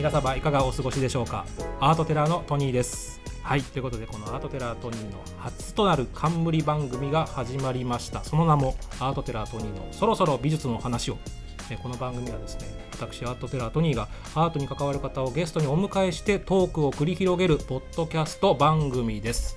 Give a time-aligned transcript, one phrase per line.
[0.00, 1.44] 皆様いかがお過ごしでしょうか？
[1.78, 3.20] アートテラーのトニーです。
[3.42, 8.24] はいということでこのアートテラートニーの初となる冠番組が始まりました。
[8.24, 11.18] その名もアートテラートニーのそろそろ美術の話を。
[11.70, 19.54] えこの番組はですね私アートテラートニーがアートに関わる方をゲストにお迎えしてトークを繰り広げるポッドキャスト番組です。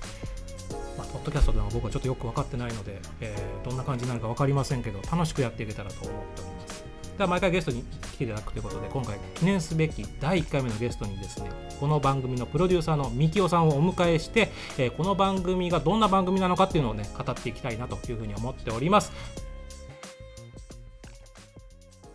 [0.98, 6.73] まあ、ポッドキャストでは僕はちょっとよく分かってないので、えーどんな感じになるか分かりませんけど楽しくやっていけたらと思っております。
[7.16, 19.12] では毎回ゲストに来ていただくということで今回記念すべき第1回目のゲストにですねこの番組のプロデューサーのみきおさんをお迎えして、えーこの番組がどんな番組なのかっていうのをね語っていきたいなというふうに思っております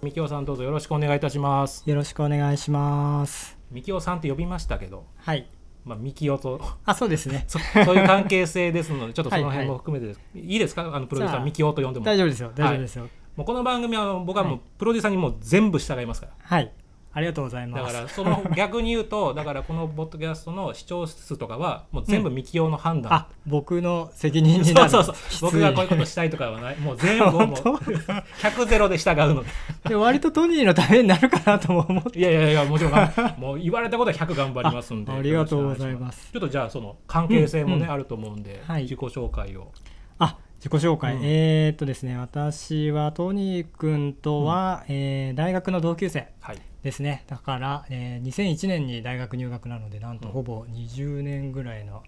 [0.01, 3.57] みきおさんどうぞよろしくお願いいたしますよろしくお願いします。
[3.71, 5.47] みきおさんって呼びましたけどはい。
[5.85, 7.45] まあ、みきおとあ、そうですね。
[7.47, 12.05] そそういう関係性ですので、ちょっとそのはいはい辺も含めてです、いい、ですか、あのプロデューサー、じゃあミキオと呼んでも。
[12.05, 12.51] 大丈夫ですよ。
[12.55, 13.07] 大丈夫ですよ。
[13.39, 16.33] もうこの番組は僕はもうはいプロデューサーにもう全部従いますから。
[16.41, 16.73] はい。
[17.13, 17.95] ありがとうございだます。
[17.95, 23.13] からその 逆に言うと、だからこのポッドキャストの視聴数とかはもう全部ミキオの判断。
[23.13, 24.89] あ、僕の責任になる。
[24.89, 25.29] そうそうそう。
[25.29, 26.75] きつい僕がこういうことしたいとかはない。
[26.79, 29.49] もう全部もう 本100 ゼロで従うので。
[29.87, 32.19] で割とトニーのためになるかなとも思って。
[32.19, 32.93] いやいやいや、もちろん、
[33.37, 35.13] もう言われたことは100頑張りますんで。
[35.13, 39.71] あありがとうございますちょっとじゃあその関係性もね、うんうんあると思うんで、はい自己紹介を。
[40.19, 41.15] あ、自己紹介。
[41.15, 46.57] うんえーっとですね、私はトニー君とは、えー大学の同級生はい。
[46.83, 47.23] ですね。
[47.27, 52.03] だから、えー2001年に大学入学なので、なんとうんほぼ20年ぐらいの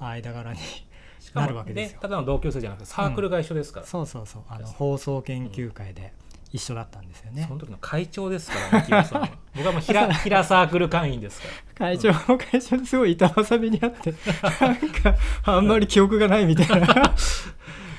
[0.00, 0.58] 間柄に。
[1.20, 4.42] しかなるもわけですよただの同級生じゃなくてサークルが一緒ですから、そうそうそう。
[4.48, 6.12] あの放送研究会で
[6.50, 7.54] 一緒だったんですよねそ。
[7.54, 11.46] の時の会長ですからね、 僕はもう平平サークル会員ですか
[11.78, 11.94] ら。
[11.94, 14.12] 会長も会長ですごい板挟みにあって
[14.60, 17.14] なんかあんまり記憶がないみたいな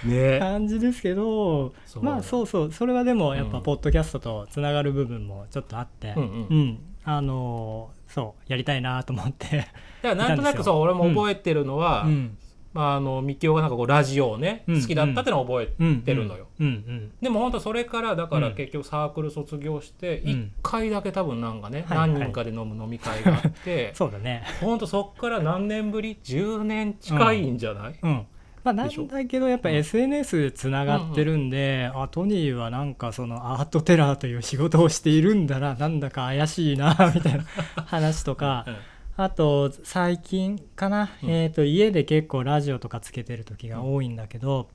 [0.05, 0.39] ね。
[0.39, 6.79] 感じですけどまあそうそうそれはでもやっうんぱポッドキャストとつながる部分もちょっとあって、うんうん。
[7.05, 9.67] あのそうやりたいなと思って、だか
[10.03, 12.37] らなんとなくそう俺も覚えてるのは、うん。
[12.73, 14.81] まあ、あのみきおがなんかこうラジオをね、うん。
[14.81, 16.47] 好きだったってのを覚えうん、てるのよ。
[16.59, 16.65] うん。
[16.65, 17.11] うん。
[17.21, 18.55] でも本当それからだからうん。
[18.55, 20.29] 結局サークル卒業してうん。
[20.29, 22.09] 1回だけ多分なんかね、はいはい。
[22.09, 24.43] 何人かで飲む飲み会があって、 そうだね。
[24.61, 28.25] 本当そっから何年ぶり？10年近いんじゃない、うん
[28.63, 29.75] まあ、なんだけどやっぱうん。
[29.75, 37.43] SNS つながってるんで、あトニーはなんかそのアートテラーという仕事をしているんだな なんだか怪しいなみたいな
[37.85, 38.75] 話とかうん。
[39.15, 41.29] あと最近かな、うん。
[41.29, 44.69] えー、と家で結構ラジオとかつけてる時が多いんだけど、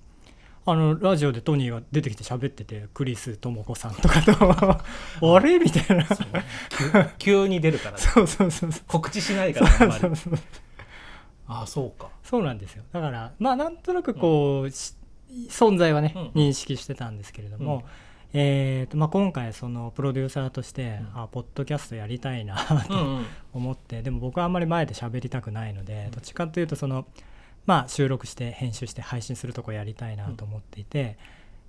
[0.64, 4.36] あのラジオでトニーが出てきて喋っててクリス智子さんとかと
[5.34, 5.40] あ。
[5.40, 5.58] れ？
[5.58, 6.04] みたいな。
[6.04, 6.18] そう
[7.18, 7.98] 急急に出るからね。
[8.04, 8.82] そうそうそうそう。
[8.86, 10.00] 告知しないからあんまり。
[10.00, 10.38] そうそう
[11.48, 12.10] ああそうか。
[12.22, 12.84] そうなんですよ。
[12.92, 14.94] だからまあなんとなくこう、し
[15.48, 17.84] 存在はね、うん認識してたんですけれども、
[18.32, 21.22] えーとまあ、今回そのプロデューサーとして、うん。
[21.22, 23.26] あポッドキャストやりたいなうんとうん。
[23.54, 27.06] 思って、でも僕はあんまり前で喋りたくないので、どっちかというとその、
[27.66, 31.18] まあ、収録して編集して配信するとこやりたいなと思っていて、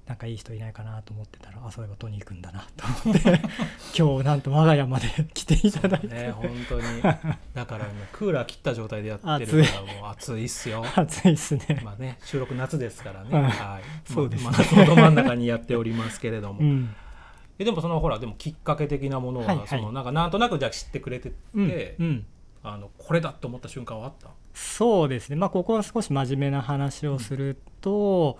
[0.09, 3.41] なんかいい人いないかなと思ってたらあそういえばトニーくんだなと思って
[3.95, 7.01] 今日なんと我が家まで来ていただいて、ね本当に。
[7.53, 10.45] だからねクーラー切った状態でやってるからもう暑い。
[10.45, 10.83] っすよ。
[10.95, 11.81] 暑いっすね。
[11.83, 13.29] まあね収録夏ですからね。
[13.31, 13.43] うん。
[13.43, 14.11] はい。
[14.11, 14.49] そうですね。
[14.49, 16.95] まあ夏のど真ん中にやっておりますけれども、うん
[17.59, 22.25] えでもそのほらでもきっかけ的なものは、はいはいそのなんかなんとなくじゃあ知ってくれてて、うんうん
[22.63, 28.37] あのこれだと思った瞬間はあったそうですね、まあ、ここは少し真面目な話をすると,、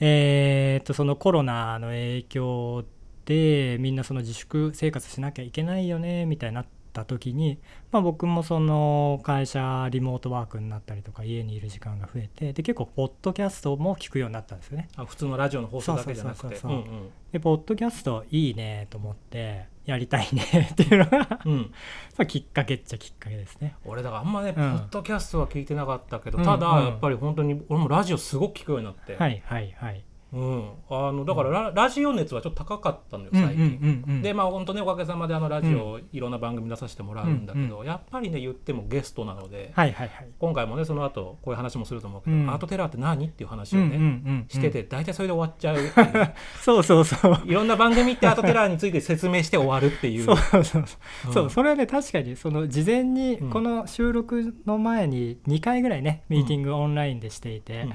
[0.00, 2.84] えーっとそのコロナの影響
[3.24, 7.58] でみんなその自粛生活しなきゃいけないよねみたいになった時に、
[7.90, 14.88] まあ、僕もその会社リモートワークになったりとか家にいる時間が増えてで結構ポッドキャストも聞くようになったんですよね。
[14.96, 16.42] あ普通のラジオの放送だけじゃなくて。
[16.42, 17.10] そうそうそうそううん。
[17.32, 21.72] でポッドキャストいいねと思ってやりたいね っていうのがうん
[22.26, 23.74] きっかけっちゃきっかけですね。
[23.84, 30.04] 俺だからあんまね、ポッドキャストは聞いてなかったけど、うんただうんやっぱり本当に俺もラジオすごく聞くようになって、はいはいはい。
[30.34, 33.54] うん、あのだからラ,、ラジオ熱はちょっと高かったのよ最近。
[33.54, 34.22] うんうんうんうん。
[34.22, 40.28] でまあ本当ねおかげさまであのラジオ、いろんな番組出させてもらうんだけど、やっぱりね言ってもゲストなので、はいはいはい。
[40.38, 42.50] 今回もねその後こういう話もすると思うけど、うん。
[42.50, 43.26] アートテラーって何？
[43.26, 44.06] っていう話をね、うんうんうんう
[44.40, 44.46] ん。
[44.48, 45.78] してて大体それで終わっちゃう。
[46.60, 47.42] そうそうそう。
[47.44, 50.24] いろんな番組ってアートテラーについて説明して終わるっていう。
[50.24, 50.82] そうそうそう、
[51.26, 51.30] う。
[51.30, 51.32] ん。
[51.32, 57.92] そうそれはね確かにその事前にうんこの収録の前に2回ぐらいねミーティングオンラインでしていて、うん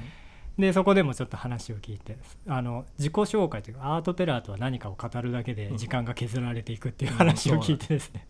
[0.60, 2.16] でそこでもちょっと話を聞いて
[2.46, 8.26] あの自己紹介というかアートテラーとは何かを語るだけで時間が削られていくっていう話を聞いてですね、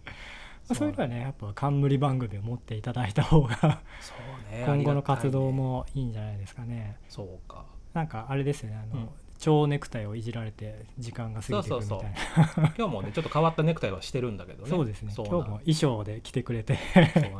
[0.68, 0.88] まあそう。
[0.88, 3.56] いうのはねやっぱ冠番組を持っていただいた方が
[4.00, 4.64] そうね。
[4.66, 6.96] 今後の活動もいいんじゃないですかね。
[7.08, 7.64] そうか。
[7.92, 9.08] なんかあれですよねあの、うん。
[9.38, 12.74] 蝶ネクタイをいじられて時間が過ぎていくみたいな。
[12.76, 14.70] 今日もねちょっと変わったネクタイはしてるんだけどね。
[14.70, 15.12] そうですね。
[15.16, 16.78] 今日も衣装で来てくれて。
[16.94, 17.30] で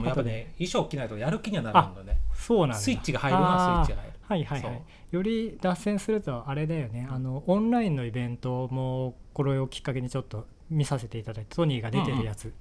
[0.00, 2.74] もやっぱね 衣装着ないとやる気にはなるんだよねそうなんだ。
[2.74, 4.82] スイッチが入るなスイッチが入るはいはいはい。
[5.10, 7.06] より脱線するとあれだよね。
[7.10, 12.52] あのオンラインのイベントもこれをきっかけにちょっと見させていただいてトニーが出てるやつ、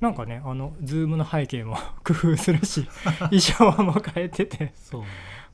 [0.00, 2.86] なんかねあのズームの背景も 工夫するし
[3.30, 4.72] 衣装も変えてて。
[4.74, 5.02] そう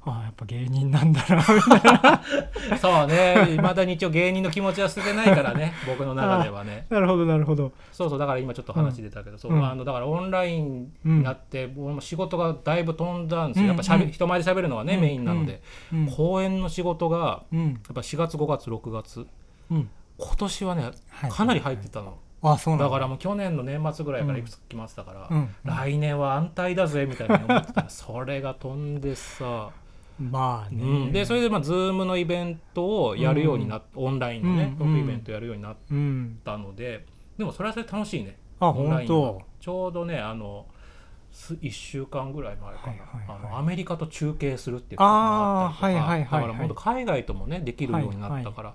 [0.04, 2.22] ああやっぱ芸人なんだなみたいな。
[2.78, 3.54] そうね。
[3.54, 6.86] いまだに一応芸人の気持ちは捨ててないからね 僕の中ではね。
[6.90, 7.70] なるほどなるほど。
[7.92, 9.64] そうそうだから今ちょっと話出たけど、そううん。
[9.64, 14.10] あのだからオンラインになって、俺も仕事がだいぶ飛んだんですよ、やっぱしゃべうん。
[14.10, 15.00] 人前で喋るのがね、うん。
[15.00, 15.62] メインなので、
[15.92, 16.06] うん。
[16.06, 17.68] 公演の仕事がうん。
[17.70, 19.26] やっぱ4月5月6月。
[19.70, 19.88] うん。
[20.18, 22.90] 今年はねはいかなり入ってたの、あそうなんだ。
[22.90, 25.48] からもう去年の年末ぐらいからいくつか決まってたから、うん。
[25.64, 29.70] 来年は安泰だぜみたいな思ってたらそれが飛んでさ、
[30.18, 36.38] まあね、うん、でそれでまあ Zoom のイベントをやるようになっオンラインのね、うんイベントやるようになっうん。
[36.44, 37.06] たので
[37.38, 38.38] でもそれはそれで楽しいね。
[38.60, 40.66] あオンラインちょうどねあの
[41.32, 43.38] す1週間ぐらい前かな、はいはいはい。
[43.46, 46.06] あのアメリカと中継するっていうのがあったりとか。
[46.06, 46.40] はいはいはいはい。
[46.42, 48.74] だからもっと海外ともねできるようになったから、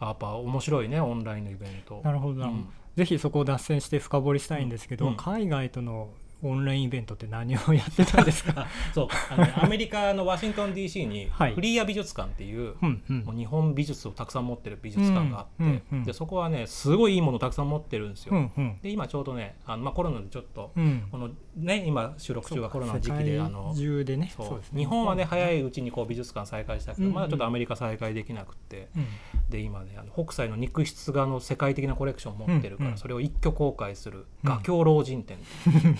[0.00, 2.00] あやっぱ面白いねオンラインのイベント。
[2.02, 2.68] なるほどなるほど、うん。
[2.96, 5.16] ぜひそこを脱線して深掘りしたいんですけど、うん。
[5.16, 6.08] 海外との
[6.42, 8.52] オンラインイベントって何をやってたんですか？
[8.56, 11.54] あ そうあのねアメリカのワシントン DC にはい。
[11.54, 13.24] フリーア美術館っていう、うんうん。
[13.24, 18.36] もう日本美術をたくさん持ってる美術館があって、うんうんうんでそこはねすごいいいものをたくさん持ってるんですよ。
[18.36, 18.78] うんうん。
[18.82, 21.08] で今ちょうどねあの、まあ、コロナでちょっとうん。
[21.10, 24.32] このね今収録中がコロナの時期であの中でね。
[24.74, 27.14] 日本はね早いうちにこう美術館再開したけど、うんうん。
[27.14, 29.06] まだちょっとアメリカ再開できなくてうん
[29.50, 34.18] で今ねあの北斎の肉筆画の世界的なコレクションを持ってるから、うんうんそれを一挙公開する。
[34.18, 35.36] うん画狂老人展。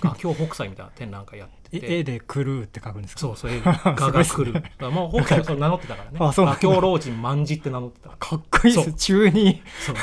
[0.00, 1.98] 画狂北斎みたいな展覧会やって えて。
[1.98, 3.20] 絵で狂うって書くんですか？
[3.20, 3.60] そうそう 絵。
[3.60, 6.16] が画が来るだからもう北斎はそれ名乗ってたからね。
[6.24, 6.60] あそうなんだ。
[6.62, 9.62] 画狂老人万字って名乗ってたかっこいいです中に。
[9.80, 9.96] そう。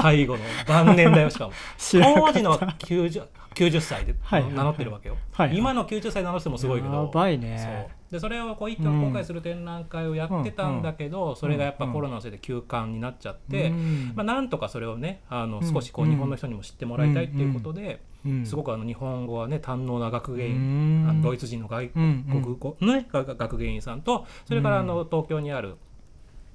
[0.00, 1.52] 最後の晩年だよしかも。
[1.78, 3.24] 当時の 90,
[3.54, 5.58] 90歳で名乗ってるわけよ、はいはい。
[5.58, 6.94] 今の90歳名乗ってもすごいけど。
[6.94, 7.42] やばいそう。
[7.42, 14.12] ねでそれをこう一挙公開する展覧会をやってたんだけど、それがやっぱコロナのせいで休館になっちゃって、うん。
[14.14, 15.72] まあ、なんとかそれをねあのうん。
[15.72, 18.46] 少しこう日本の人にも知ってもらいたいっていうことで、うん。
[18.46, 21.10] すごくあの日本語はね堪能な学芸う員、ん。
[21.10, 22.24] あのドイツ人の外うん。
[22.30, 25.76] 国語の、ね、学学芸員さんとそれからあの東京にある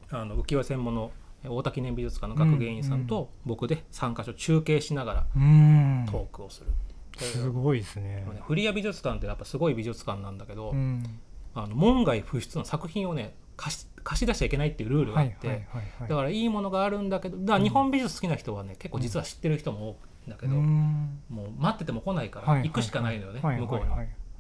[0.09, 1.11] あの浮世絵専門の
[1.43, 6.05] 大田記念美術館の学芸員さんと僕で3か所中継しながらうん。
[6.09, 6.67] トークをする。
[7.17, 11.03] すごいですねフリア美術館ってやっぱすごい美術館なんだけど、うん
[11.53, 15.67] あの門外不出の作品をね貸し貸し出しちゃいけないっていうルールがあって、
[16.07, 19.91] だからいいものがあるんだけどだから日本美術好きな人はね結構実は知ってる人も多
[20.25, 21.19] いんだけど、うん。
[21.29, 23.85] もう待ってても来ないから行くしかないのよね、はい向こうに、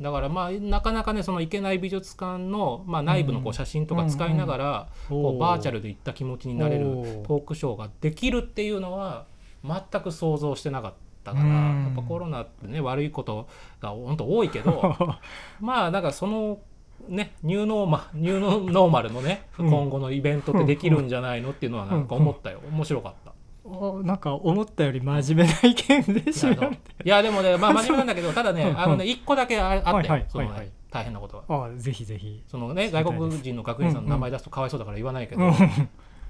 [0.01, 6.85] だからまあなかなかねその行けない美術館の、まあ、内部のこううん写真とか使いながら、こうバーチャルで行った気持ちになれる
[7.27, 9.25] トークショーができるっていうのは
[9.63, 10.93] 全く想像してなかっ
[11.23, 11.83] たから、うん。
[11.83, 13.47] やっぱコロナってね悪いこと
[13.79, 14.95] が本当多いけど
[15.61, 16.59] まあなんかその
[17.07, 19.69] ねニューノーマニューノーマルのね、うん。
[19.69, 22.61] 今後のイベントってできるんじゃないのっていうのはなんか思ったよ。
[22.71, 23.33] 面白かった。
[23.63, 26.57] おなんか思ったより真面目な意見でしょい
[27.05, 28.79] やでもねまあ 真面目なんだけどただねうん。
[28.79, 30.59] あのね一個だけああって、はいはいそのねはい。
[30.59, 31.67] はい大変なことは。
[31.67, 32.43] あぜひぜひ。
[32.47, 35.53] そのね外国人の学員さんの名前出すとかわいそうだから言わないけど、うん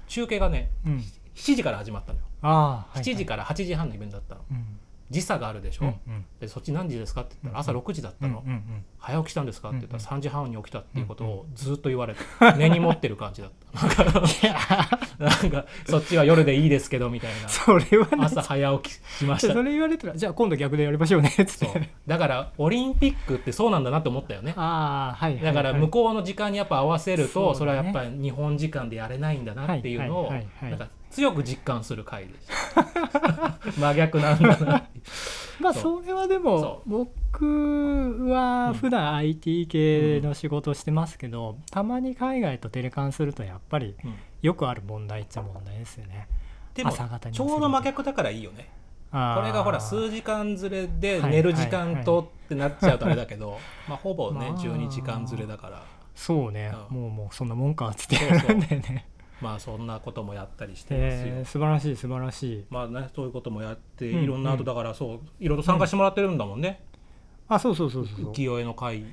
[0.08, 1.02] 中継がねうん。
[1.34, 4.42] 7時から始まったのよ、ああ7時から8時半のイベントだったの。
[4.50, 4.78] うん
[5.12, 6.24] 時差があるでしょ、うんうん。
[6.40, 7.20] でそっち何時ですか？
[7.20, 9.70] って言ったら朝6時だったの、うんうん早起きしたんですか？
[9.70, 12.20] って言ったらうん3時半に起きたっていうことをずっと言われて
[12.56, 13.62] 根に持ってる感じだった。
[15.18, 17.48] なんかそっちは夜でいいですけどみたいな。
[17.48, 19.52] それはね朝早起きしました。
[19.54, 21.28] それ言われたらじゃあ今度逆でやりましょうね。
[21.40, 24.54] っつってだからオリンピックってそうなんだなって思ったよね。
[24.56, 33.58] ああはいはいだから向こうの時間にやっぱ合わせるとそ,、れはやっぱり日本時間でやれないんだなっていうのをなんか強く実感する回でした。
[33.78, 34.88] 真逆なんだな
[35.60, 44.14] まあそそれはでもそ僕は普段 IT 系の仕事をしてますけど、たまに海外とテレカンするとやっぱりうん。
[44.42, 46.26] よくある問題っちゃ問題ですよね。
[46.74, 48.68] でも朝方にちょうど真逆だからいいよね。
[49.12, 54.58] ここれがほら数時間ずれで寝る時間とってなっちゃうとあれだけど、まあほぼねまあ。
[54.58, 55.82] 12時間ずれだから。
[56.14, 56.96] そうね、うん。
[56.96, 58.38] もうもうそんなもんかっつってそうそう。
[58.38, 59.06] やるんだよね。
[59.42, 62.64] まあそんなこともやったりしてますよ、えー、素晴らしい素晴らしい。
[62.70, 66.84] まあねそういうこともやってうんいろんなあとだからそういろいろ参加してもらってるんだもんね、
[67.48, 68.32] あそうそうそうそう。
[68.32, 69.04] 浮世絵の会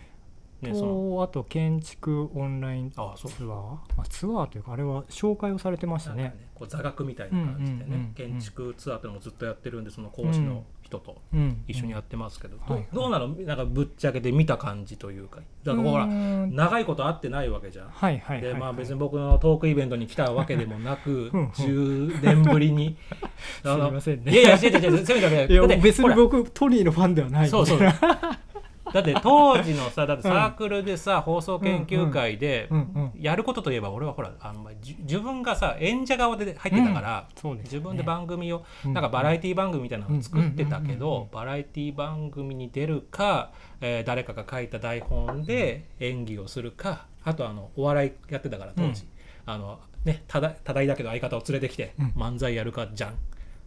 [0.62, 1.16] ねその。
[1.18, 3.32] とあと建築オンラインツアあそう。
[3.32, 6.24] ー、まあ、ツアーというかあれは紹介をされてましたね。
[6.24, 11.64] ねこう座学みたいな感じでね、うんうんうんうん建築ツアーっていうのもずっとやってるんでその講師の人とうん。
[11.68, 12.88] 一緒にやってますけど、はいはい。
[12.92, 13.28] どどうなの？
[13.30, 17.90] なんかぶっちゃけて見た感じというかだからほらうん長いこと会ってないわけじゃん。
[17.90, 18.60] はいはいはいではい。
[18.60, 21.48] まあ別に僕のトークイベントに来たわけでもなく うんうん。
[21.50, 22.98] 10年ぶりに。
[23.64, 24.32] すいませんね。
[24.32, 27.48] いやいや違う違う違うせめて別に僕トニーのファンではない。
[27.50, 27.80] そうそう
[28.94, 32.70] だって当時のさだってサークルでさ、放送研究会で
[33.16, 37.28] やることといえば俺はほらあんまりじ自分がさ演者側で入ってたから、
[37.64, 38.94] 自分で番組を、うん。
[38.94, 49.06] なんかバラエティ番組みたいなのを作ってたけどバラエティ番組に出るか、えー誰かが書いた台本で演技をするかあとあのお笑いやってたから当時、
[49.46, 52.06] あのね多大多大だけど相方を連れてきてうん。
[52.16, 53.16] 漫才やるかじゃん。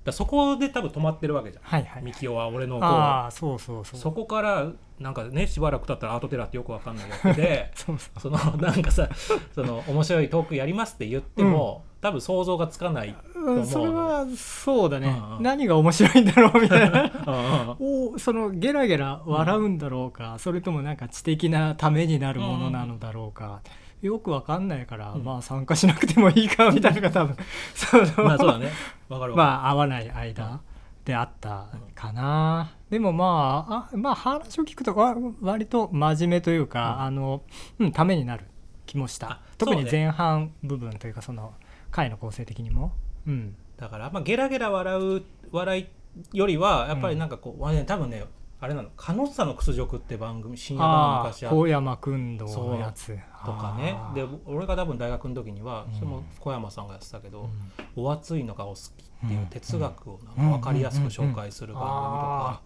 [0.05, 1.65] だそこで多分止まってるわけじゃん。
[1.65, 4.01] はいはいミキオは俺のこうああそうそうそう。
[4.01, 9.09] そこからなんかねしばらく経ったらアートテラーってよくわかんないやっててそのなんかさ
[9.55, 13.55] その面白いトークやりますって言っても、多分想像がつかないと思う。
[13.55, 17.03] のうんそれはそうだね、うんうん何が面白いんだろうみたいな。
[17.27, 18.13] うんうん。
[18.15, 23.61] おそのゲラゲラ笑うんだろうか、それともなんか知的なためになるものなのだろうか、
[24.03, 25.25] よくわかんないから、うん。
[25.25, 27.37] まあ参加しなくてもいいかみたいなのが多分
[27.75, 28.71] そのまあそうだね。
[29.09, 30.61] わかるわまあ合わない間
[31.05, 37.43] であったかな、でもまああまあ話を聞くとわ割と真面目というか、あの
[37.79, 38.45] うんためになる
[38.87, 39.31] 気もした。
[39.31, 41.55] あ特に前半部分というかその
[41.91, 42.93] 回の構成的にも。
[43.27, 43.57] うん。
[43.77, 48.25] だから、まあ、ゲラゲラ笑う笑いよりはやっぱりなんかこう、あれね多分ね
[48.63, 53.19] あれなの「カノッサの屈辱」って番組深夜番ああ昔あっ高山君堂のやつ。
[53.45, 53.97] とかね。
[54.15, 55.95] で俺が多分大学の時にはうん。
[55.95, 57.51] それも小山さんがやってたけど
[57.97, 59.47] うん「お熱いのがお好き」っていううん。
[59.47, 62.61] 哲学をなんか分かりやすく紹介する番組とか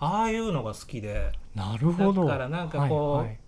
[0.00, 1.32] ああいうのが好きで。
[1.54, 2.24] なるほど。
[2.24, 3.41] だからなんかこう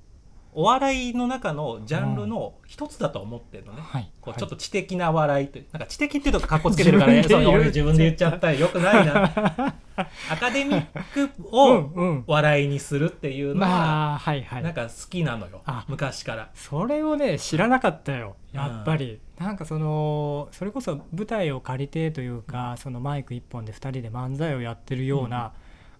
[0.54, 3.82] お笑いの中のジャンルの一つだと思ってるのね。
[3.82, 4.10] はい。
[4.20, 8.52] こうちょっと知的な笑いというなんか知的っていうとかっこつけてるからね自分自分で言っちゃった。
[8.52, 9.74] よくないな。
[10.30, 12.24] アカデミックうんをうん。
[12.26, 14.62] 笑いにするっていうのはまあはいはい。
[14.62, 15.62] なんか好きなのよ。
[15.66, 16.50] あ昔から。
[16.54, 18.36] それをね知らなかったよ。
[18.52, 25.52] やっぱり、なんかそのそれこそ舞台を借りてというかそのマイク一本で2人で漫才をやってるような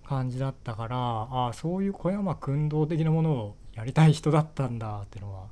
[0.05, 5.45] 感じだったから、ああそういう小山君堂的なものをやりたい人だったんだっていうのは。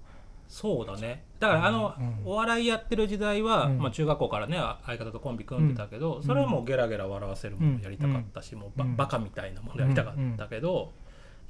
[0.48, 1.24] そうだね。
[1.40, 2.22] だからあの、うん。
[2.24, 3.78] お笑いやってる時代は、うん。
[3.78, 6.22] まあ、中学校からね相方とコンビ組んでたけど、ん。
[6.22, 8.96] それはもうゲラゲラ笑わせるものをやりたかったし、もうバうん。
[8.96, 10.92] バカみたいなものやりたかったけど、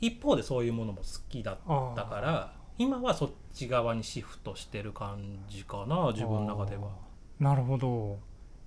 [0.00, 1.58] 一方でそういうものも好きだっ
[1.94, 6.90] たから今はそっち側にシフトしてる感じかな自分の中では。
[7.38, 8.18] なるほど。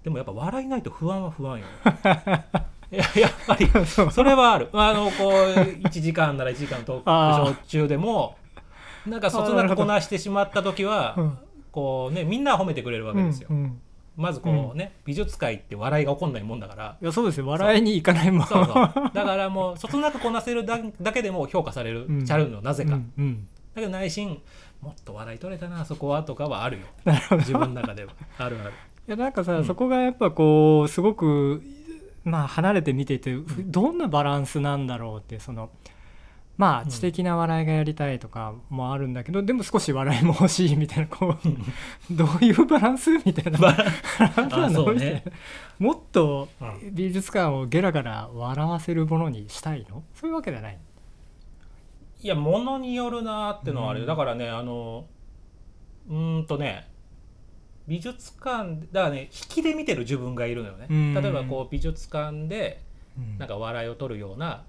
[0.03, 1.65] でもやっぱ笑いないと不安は不安よ
[2.91, 3.69] いややっぱり
[4.11, 4.69] それはある。
[4.73, 7.45] あのこう1時間なら1時間ト ー。
[7.45, 8.37] クショー中でも
[9.05, 11.37] なんかそつなくこなしてしまった時はうん。
[11.71, 13.81] こうねみんな褒めてくれるわけですよ、うんうん。
[14.15, 16.97] まずこうね、美術界って笑いが起こんないもんだから。
[17.01, 17.47] いやそうですよ。
[17.47, 18.47] 笑いに行かないもん。
[18.47, 18.75] そうそう。
[19.13, 22.25] だからもうそつなくこなせるだだけでも評価される、うん。
[22.25, 23.47] ちゃうのなぜか、うんうん。
[23.73, 24.41] だけど内心
[24.81, 26.85] もっと笑い取れたなそこはとかはあるよ
[27.39, 28.13] 自分の中では。
[28.37, 28.71] あるある。
[29.07, 31.61] いやなんかさ、うんそこがやっぱこうすごく
[32.25, 33.33] まあ離れて見ていて
[33.65, 35.69] どんなバランスなんだろうってその
[36.57, 36.87] まうん。
[36.87, 41.37] あ知的な笑いがやりたいとかもあるんだけど、でも少し笑いも欲しいみたいなこう
[42.13, 43.59] どういうバランスみたいな。
[44.93, 45.23] ね。
[45.77, 50.03] もっとう美術館をゲラゲラ笑わせるものにしたいの？
[50.13, 50.77] そういうわけじゃない
[52.21, 54.09] いやものによるなってのはあるよ、うん。
[54.09, 55.05] だからねあの
[56.09, 56.87] うーんとね
[57.87, 61.13] 美術館だからね引きで見てる自分がいるのよね、うん。
[61.13, 62.83] 例えばこう美術館で
[63.17, 63.37] うん。
[63.37, 64.63] なんか笑いを取るような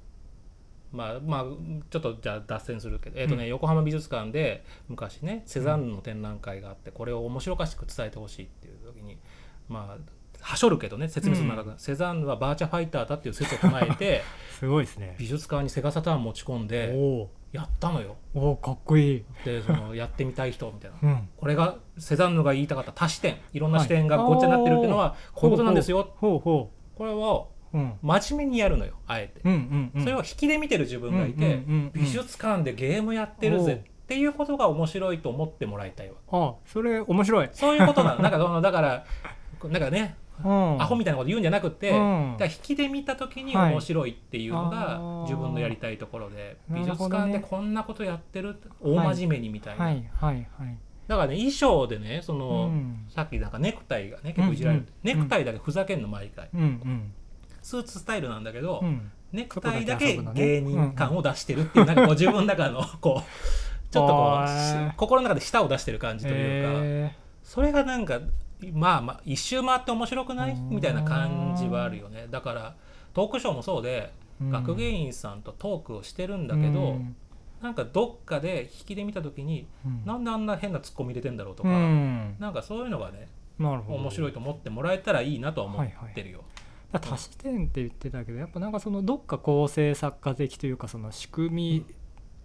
[0.93, 1.45] まあまあ
[1.91, 9.19] ちょっとじゃあ脱線するけど、えーとね横浜美術館で昔ねセザンヌの展覧会があってこれを面白おかしく伝えてほしいっていう時に
[9.69, 10.11] まあ
[10.47, 11.81] はしょるけどね説明するのが長くなる。
[11.81, 14.23] セザンヌはバーチャファイターだっていう説を唱えて
[14.59, 15.17] すごいですね。
[15.19, 18.15] 美術館にセガサターン持ち込んおでおやったのよ。
[18.33, 20.97] おおかっこいい、でそのやってみたい人みたいな。
[21.03, 23.39] うん、これがセザンヌが言いたかった多視点。
[23.53, 26.15] いろんな視点がごっちゃになってるっていうのはこういうことなんですよ。
[26.19, 27.93] ほうほこれをううん。
[28.03, 29.41] 真面目にやるのよあえて。
[29.45, 30.03] うんうんうん。
[30.03, 32.03] それを引きで見てる自分がいて、うんうんうんうん。
[32.03, 38.23] 美術館でゲームやってるぜっていうことが面白いと思ってもらいたいわあそれ面白い、そういうことなの。
[38.23, 39.05] なんかそのだから
[39.65, 42.37] なんかね、うん、アホみたいなこと言うんじゃなくて、うん。
[42.39, 43.73] だ引きで見た時にはい。
[43.73, 45.23] 面白いっていうのあがー。
[45.23, 50.77] 自分のやりたいところで、な美術館でこんなことやってる大真面目にみたいな、はいはいはい。
[51.09, 53.07] だからね衣装でねその、うん。
[53.09, 56.49] さっきなんかネクタイがね結構いじられる、うんうんネクタイだけふざけんの毎回。
[56.55, 57.13] うんうん。
[57.63, 59.11] スーツスタイルなんだけど、うん。
[59.33, 68.21] ネクタイだけ芸人感を出してるっていう、なんかこう自分の中の こうちょっとこう心の中で舌を出してる感じというか、へそれがなんか
[68.73, 70.53] まあまあ一周回って面白くない？
[70.53, 72.27] うんみたいな感じはあるよね。
[72.31, 72.77] だから
[73.15, 74.51] トークショーもそうで、うん。
[74.51, 77.17] 学芸員さんとトークをしてるんだけど、うん。
[77.63, 80.03] なんかどっかで引きで見た時に、うん。
[80.05, 82.37] なんであんな変なツッコミ入れてんだろうとか、うん。
[82.39, 86.45] なんかそういうのがね面白いと思ってもらえたらいいなとは思ってるよ。
[86.93, 91.87] だから多視点って言ってたけどやっぱなんかそのどっか構成作家的というかその仕組み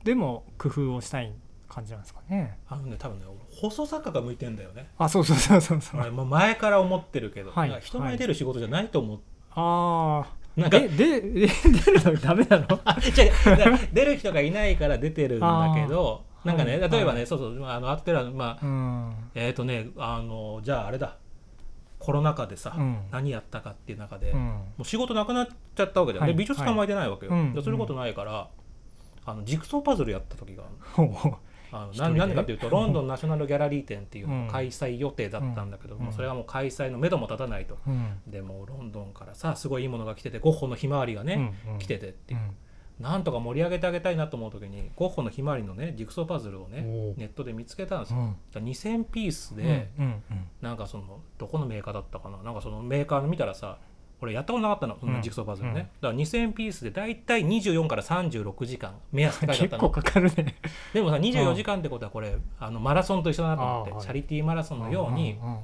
[0.03, 1.33] でも工夫をしたい
[1.71, 2.57] 感じなんですかね。
[2.67, 4.89] あのね多分ね放送作家が向いてんだよね。
[4.97, 6.01] あそうそうそうそうそう。
[6.01, 7.79] 俺もう前から思ってるけど、はい。
[7.81, 9.19] 人前出る仕事じゃないと思う。
[9.51, 10.59] ああ。
[10.59, 12.67] なんかででで出るのダメなの？
[13.93, 16.47] 出る人がいないから出てるんだけどあー。
[16.47, 16.89] なんかね、はい。
[16.89, 19.13] 例えばね、はいそうそうあのアッテラのまあ、うん。
[19.33, 21.15] えっ、とねあのじゃああれだ。
[21.99, 22.97] コロナ禍でさ、うん。
[23.11, 24.61] 何やったかっていう中で、もうん。
[24.79, 26.31] う仕事なくなっちゃったわけだよ、はい。
[26.31, 27.41] で美術館も空いてないわけよ、はい。
[27.41, 28.49] うんでそういうことないから、
[29.23, 30.63] あのジグソーパズルやった時が
[30.93, 31.35] ほうほう
[31.71, 34.47] あの一人でななんでかっていうとロンドンナショナルギャラリー展っていうのうん。
[34.47, 36.03] が開催予定だったんだけど、うん。
[36.03, 38.19] もうそれがもう開催の目処も立たないと、うん。
[38.27, 41.79] でもうロンドンからさすごいいいものが来ててゴッホのひまわりがね、うんうん。
[41.79, 42.55] 来ててっていう、うん。
[42.99, 46.81] なんとか盛り上げてあげたいなと思う時にゴッホのひまわりのねジグソーパズルをね
[47.17, 48.27] ネットで見つけたんですよ、うん。
[48.27, 49.89] だから2000ピースで、
[50.61, 52.37] なんかそのどこのメーカーだったかな？
[52.43, 53.79] なんかそのメーカーの見たらさ
[54.21, 55.13] 俺やったことなかったのそん。
[55.13, 55.77] なジグソーパズルね、うん。
[55.77, 60.55] だから2000ピースで大体24から36時間目安って書いてあっ結構たのかかるね。
[60.93, 64.01] でもさ24時間ってことはこれあのマラソンと一緒だなと思ってはい。
[64.01, 65.57] チャリティーマラソンのようにんん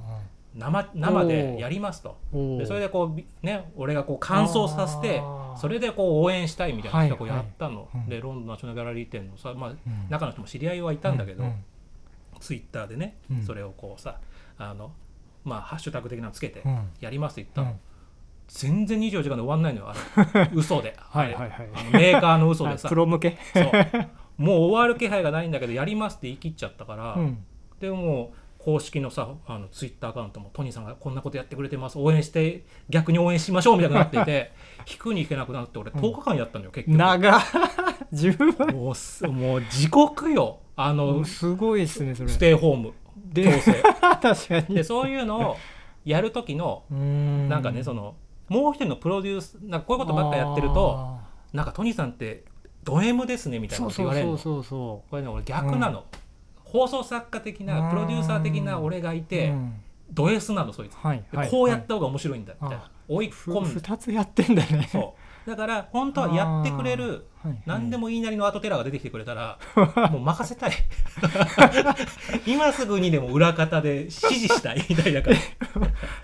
[0.56, 2.16] 生生でやりますと。
[2.32, 5.22] うんうんでそれでこうびね俺がこう乾燥させて
[5.56, 7.36] それでこう応援したいみたいな企画をはい。
[7.36, 8.08] やったの、はいうん。
[8.08, 9.78] でロンドンナショナルギャラリー店のさ、まあ、うん。
[10.08, 11.54] 中の人も知り合いはいたんだけど、うん。
[12.40, 13.42] ツイッターでね、うん。
[13.44, 14.18] それをこうさ
[14.58, 14.90] あの
[15.44, 16.88] まあハッシュタグ的なのつけてうん。
[17.00, 17.80] やりますって言ったの、うん
[18.48, 20.50] 全然24時間で終わんないのよあれ。
[20.54, 20.96] 嘘で。
[20.98, 21.34] はい。
[21.34, 22.88] はいはいメーカーの嘘でさ。
[22.88, 23.38] あプロ向け？
[23.54, 23.72] そう。
[24.38, 27.38] もう終わる気配がないんだけどやりますって言い切っちゃったから、うん。
[27.80, 31.98] でも公式のさあのツイッターアカウントもトニーさんがこんなことやってくれてます。
[31.98, 34.52] 応援して逆に応援しましょうみたいになっていて
[34.90, 36.98] 引くに引けなくなって俺10日間やったのよ結局。
[36.98, 37.40] 長っ。
[38.12, 38.66] 自分は。
[38.66, 40.60] もうすもう地獄よ。
[40.76, 42.28] あのすごいですねそれ。
[42.28, 42.92] ステイホーム。
[43.16, 43.82] で強制。
[44.22, 44.76] 確かに。
[44.76, 45.56] でそういうのを
[46.04, 48.14] やる時のななんかねその
[48.48, 51.18] もう一人のプロデュースなんかこういうことばっかやってると
[51.52, 52.44] なんかトニーさんって
[52.84, 54.38] ド M ですねみたいなこと言われるの。
[54.38, 56.04] そうそうそこれね俺逆なの、
[56.64, 59.80] 放送作家的なプロデューサー的な俺がいて、うん。
[60.10, 64.88] ド S なのそいつ、はいはいでこうやった方が面白いんだみたいな、あ追いふ込んで二つやってんだね。
[64.90, 67.26] そうだから本当はやってくれる
[67.64, 69.58] 何でも言いなりのアートテラーが出てきてくれたら
[70.12, 70.72] もう任せたい。
[72.46, 75.36] 今すぐにでも裏方で指示したい みたいだから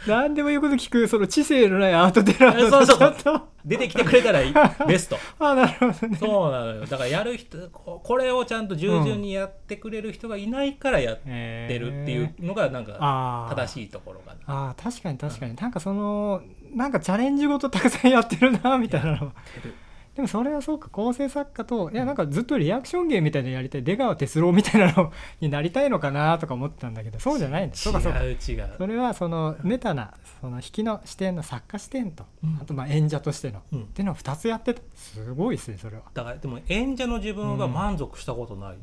[0.06, 4.54] 何でも言うこと聞くその知性のないアートテラーそうそう出てきてくれたらいい。
[4.87, 5.16] ベスト。
[5.38, 6.18] あなるほどね。
[6.18, 6.80] そうなのよ。
[6.84, 14.68] だからやる人ここれをちゃんと従順にやってくれる人がいないからやってるっていうのがなんか正しいところかな。
[14.68, 16.42] あー確かに確かに、なんかその
[16.74, 19.32] なんかチャレンジごとたくさんやってるなみたいなの。
[20.14, 28.12] でもそれはそうか構成作家といやなんかずっとリアクション芸みたいなのやりたい出川哲朗みたいなのになりたいのかなとか思ってたんだけど そうじゃないんだそうかそう。
[28.12, 28.20] か
[28.78, 32.58] それはそのメタなその引きの視点の作家視点と、うん。
[32.62, 33.82] あとまあ演者としての、うん。
[33.82, 34.82] っていうのを2つやってた。
[34.94, 36.02] すごいですねそれは。
[36.14, 38.76] だからでも演者の自分が満足したことない、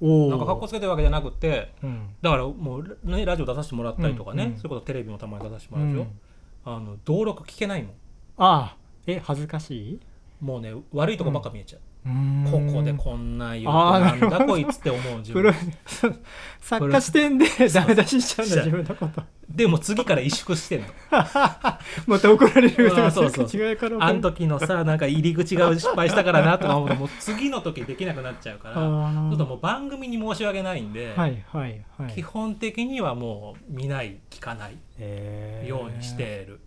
[0.00, 2.08] おなんか格好つけてるわけじゃなくてうん。
[2.20, 6.31] だからもう、ね、ラジオ出させてもらったりとかね、そういうことテレビもたまに出させてもうんらうでしょ、
[6.64, 7.92] あの登録聞けないもん。
[8.38, 8.76] ああ。
[9.06, 10.00] え恥ずかしい？
[10.40, 15.54] もうね悪いとこばっか見えちゃう、ここでこんな言うなんだこいつって思う自分。
[16.60, 19.22] 作家視点でダメ出ししちゃうんだ自分のこと。
[19.48, 20.86] でも次から萎縮してんの。
[22.06, 23.46] また怒られるうわ そうそう。
[23.46, 29.30] 違いからあの時のさなんか入り口が失敗したからなとか思うともう次の時できなくなっちゃうからあー。
[29.30, 32.12] ちょっともう番組に申し訳ないんで、はいはいはい。
[32.14, 35.68] 基本的にはもう見ない聞かないえー。
[35.68, 36.60] ようにしてる、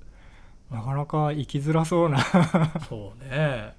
[0.71, 2.19] なかなか生きづらそうな。
[2.87, 3.73] そうね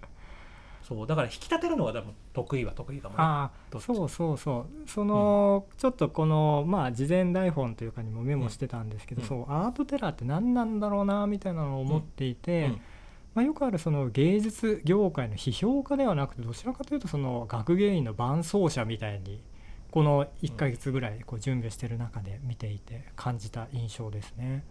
[0.87, 3.16] そうだから引き立てるのが多分得意は得意かもね。
[3.18, 4.88] あそうそうそう。
[4.88, 9.29] その、ちょっとこのまあ事前台本というかにもメモしてたんですけど、うん。
[9.29, 12.81] そうアートテラーって何なんだろうなみたいなのを思っていて、うん。
[13.35, 19.42] まあ、よくあるその芸術業界の批評家ではなくてどちらかというとその学芸員の伴奏者みたいに
[19.90, 24.64] この1ヶ月ぐらいこう準備してる中で見ていて感じた印象ですね。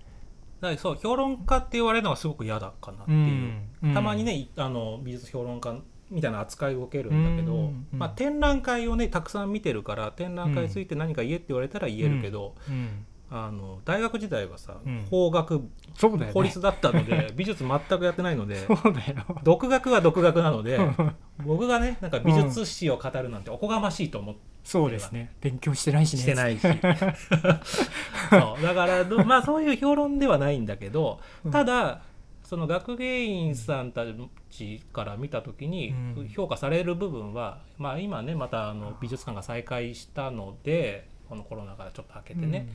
[0.62, 3.94] だそう評論家って言われるのがすごく嫌だかなっていう、うん。
[3.94, 5.76] たまにねいあの美術評論家
[6.10, 7.88] みたいな扱いを受けるんだけど、うんうん。
[7.94, 15.06] まあ、展覧会をねたくさん見てるから展覧会について何か言えって言われたら言えるけど、うんあの大学時代はさ、うん。
[15.10, 16.32] 法学ね。
[16.32, 19.26] 法律だったので 美術全くやってないのでそうだよ。
[19.44, 20.80] 独学は独学なので
[21.44, 25.32] 僕がねなんか美術史を語るなんておこがましいと思ってそうですね。
[25.42, 26.22] 勉強してないしね。
[26.22, 26.62] してないし。
[28.30, 28.64] そう。
[28.64, 31.52] だからどまあそういう評論ではないんだけどうん。
[31.52, 32.02] ただ
[32.46, 34.04] その学芸員さんた
[34.50, 36.28] ちから見た時にうん。
[36.30, 42.68] 評価される部分は、まあ今ねまたあの美術館が再開したのでこのコロナからちょっと開けてね、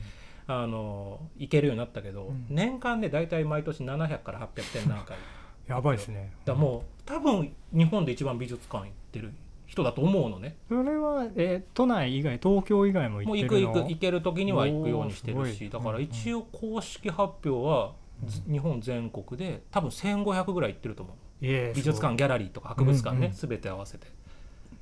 [0.47, 2.45] あの行けるようになったけど、うん。
[2.49, 5.17] 年間で大体毎年700から800展覧会。
[5.67, 6.33] やばいですね。
[6.43, 9.31] だもう多分日本で一番美術館行ってる
[9.67, 10.57] 人だと思うのね。
[10.67, 13.67] それは、えー都内以外東京以外も行もうってるの？
[13.67, 18.00] 行く行く行ける時には行くようにしてるしだからうんうん一応公式発表はず
[18.47, 21.15] 日本全国で多分1500ぐらい行ってると思う。
[21.41, 23.33] えー美術館ギャラリーとか博物館ね、うんうん。
[23.33, 24.07] 全て合わせて。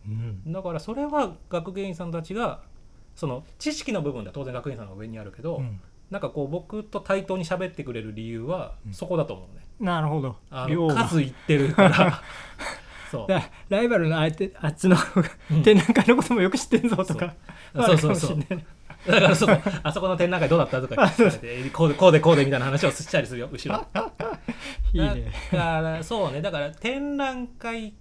[0.07, 0.51] うん。
[0.51, 2.61] だからそれは学芸員さんたちが
[3.15, 5.79] その知識の部分では当然学芸員さんの上にあるけど、うん。
[6.11, 8.93] なんかこう僕と対等に喋ってくれる理由はうん。
[8.93, 10.35] そこだと思うね、なるほど。
[10.49, 10.67] あ
[11.07, 12.21] 数いってるから。
[13.11, 13.27] そう。
[13.69, 14.95] ライバルの相手あっちの
[15.63, 17.33] 展覧会のこともよく知ってんぞとか。
[17.73, 18.31] そうそうそう。
[18.31, 18.65] あるかもしれない
[19.07, 20.81] だからそうあそこの展覧会どうだった？
[20.81, 23.85] とか聞かれてこうでこうでこうでみたいな話をしたりするよ後ろ。
[24.93, 25.31] いいね。
[25.51, 26.41] だからそうね。
[26.41, 27.93] だから展覧会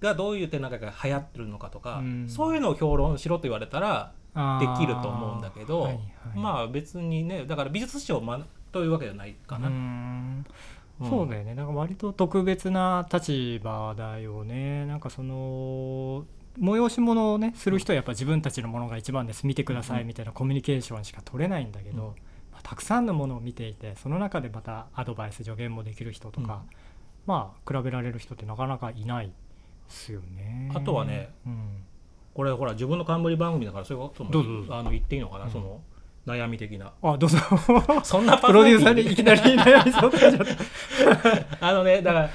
[0.00, 2.28] がどういう展覧会が流行ってるのかとか、うん。
[2.28, 4.12] そういうのを評論しろと言われたら
[4.60, 6.02] できると思うんだけど、はいはい。
[6.34, 10.46] まあ別にねだから美術史を学というわけじゃないかな、うん。
[11.02, 11.54] そうだよね。
[11.54, 14.86] なんか割と特別な立場だよね。
[14.86, 16.24] なんかその
[16.58, 19.46] 催し物をねする人はやっぱ自分たちのものが一番です。
[19.46, 22.08] 見てくださいみたいなコミュニケーションしか取れないんだけど、うん。
[22.52, 26.62] まあたくさんのものを見ていてその中でまたアドバイス助言もできる人とか、
[27.26, 29.32] まあ比べられる人ってなかなかいないで
[29.88, 30.70] すよね。
[30.74, 31.84] あとはね、うん。
[32.34, 35.50] これほら自分の冠番組だからそういうあの言っていいのかな、うん。
[35.50, 35.80] その
[36.26, 36.92] 悩み的な。
[37.02, 37.38] あどうぞ。
[38.02, 40.32] そんなパプロデューサーにいきなり悩み相談じゃっ
[41.58, 41.58] た。
[41.68, 42.30] あのねだから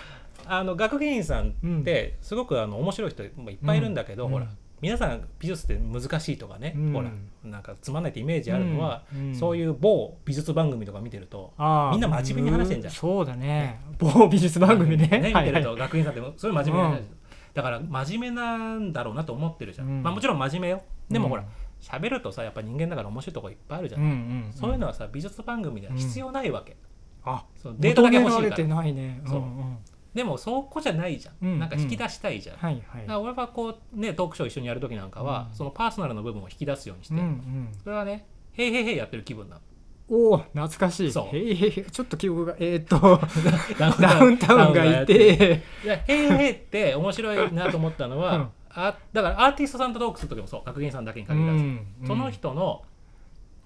[0.53, 4.51] あの学芸員さんってすごくあの面白い人もいっぱいいるんだけど、ほらうん。
[4.51, 6.91] うん皆さん美術って難しいとかね、うん。
[6.91, 7.11] ほら
[7.43, 9.35] なんかつまんないってイメージあるのは、うん。
[9.35, 11.53] そういう某美術番組とか見てると、
[11.91, 12.93] みんな真面目に話してんじゃん。
[12.93, 13.79] うそうだね。
[13.99, 15.07] 某美術番組ね。
[15.23, 17.07] 見てると学員さんってそういう真面目な話、うん。
[17.53, 20.03] だから真面目なんだろうなと思ってるじゃん、うん。
[20.03, 20.81] まあもちろん真面目よ。
[21.11, 21.47] でもほらうん
[21.79, 26.75] 喋、るとさやっぱ人間だから面白いとこいっぱいあるじゃん、うんうんそういうのはさ美術番組では必要ないわけ、
[27.23, 28.49] あそうデータだけ欲しいから。
[28.49, 29.21] 求められてないね。
[29.27, 29.41] そうん。
[29.43, 29.77] ん
[30.13, 33.02] でもそこじゃないじゃん、うんなんか引き出したいじゃん、はいはい。
[33.02, 35.56] だから俺はこうねトークショー一緒にやる時なんかは、うん。
[35.56, 37.69] そのパーソナルの部分を引き出すようにして、うんうん。
[37.84, 39.62] それはね「へいへいへい」やってる気分なの。
[40.10, 41.12] おお懐かしい。
[41.12, 41.36] そう。
[41.36, 43.21] へいへいちょっと記憶がえーっと
[43.80, 45.62] ダダウンタウンがいて。
[45.86, 48.50] いや「へいへい」って面白いなと思ったのは、うん。
[48.74, 50.63] あだからアーティストさんとトークする時もそう。
[50.65, 51.86] 学芸員さんだけに限らず、うん。
[52.06, 52.84] その人の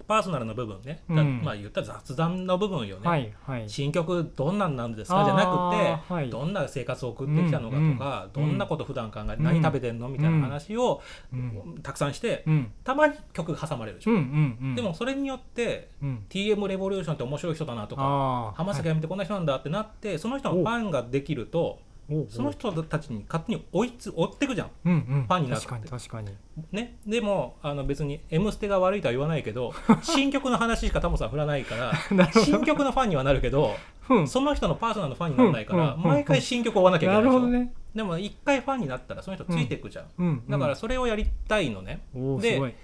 [0.06, 1.16] パーソナルの部分ね、うん。
[1.16, 3.68] だまあ言ったら雑談の部分よね、はいはい。
[3.68, 6.30] 新曲どんなんなんですかじゃなくて、はい。
[6.30, 9.44] どんな生活を送ってきたのかとか、うんどんなこと普段考えて、うん。
[9.44, 11.78] 何食べてんのみたいな話をうん。
[11.82, 12.72] たくさんして、うん。
[12.84, 14.74] たまに曲挟まれるでしょ、うんうんうん。
[14.74, 16.24] でもそれによってうん。
[16.28, 21.80] TM レボリューションって面白い人だなとか浜崎あゆみってこんな人なんだってなってその人のファンができると
[22.28, 24.70] その人たちに勝手に追いつ追ってくじゃん。
[24.84, 25.26] うんうん。
[25.26, 25.66] ファンになって。
[25.66, 26.30] 確かに確かに。
[26.72, 31.92] ね、でもあの別に「M ステ」が悪いとは言わないけど 新曲の話しかタモさん振らないから
[32.32, 33.74] 新曲のファンにはなるけど
[34.08, 34.28] うん。
[34.28, 37.72] その人のパーソナルのファンにならないから、うんうん毎回新曲を追わなきゃいけなないるでしょね。
[37.94, 42.02] でも一回ファンになったらその人ついていくじゃん、だからそれをやりたいのね、
[42.40, 42.74] で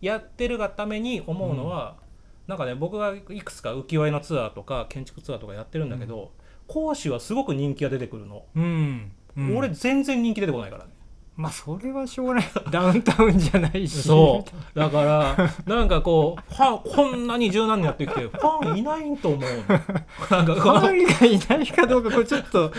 [0.00, 1.96] やってるがために思うのは、
[2.46, 6.32] なんかね僕がいくつか浮世絵のツアーとか建築ツアーとかやってるんだけど、
[6.72, 9.12] 講師はすごく人気が出てくるの、うん。
[9.36, 9.56] うん。
[9.58, 10.90] 俺全然人気出てこないからね。
[11.36, 12.44] まあそれはしょうがない。
[12.70, 14.02] ダウンタウンじゃないし。
[14.02, 14.42] そ
[14.74, 14.78] う。
[14.78, 19.46] だからなんかこうファンこんなに柔軟にやってきてファンいないと思うの。
[19.48, 22.72] なんかファンがいないかどうかこれちょっと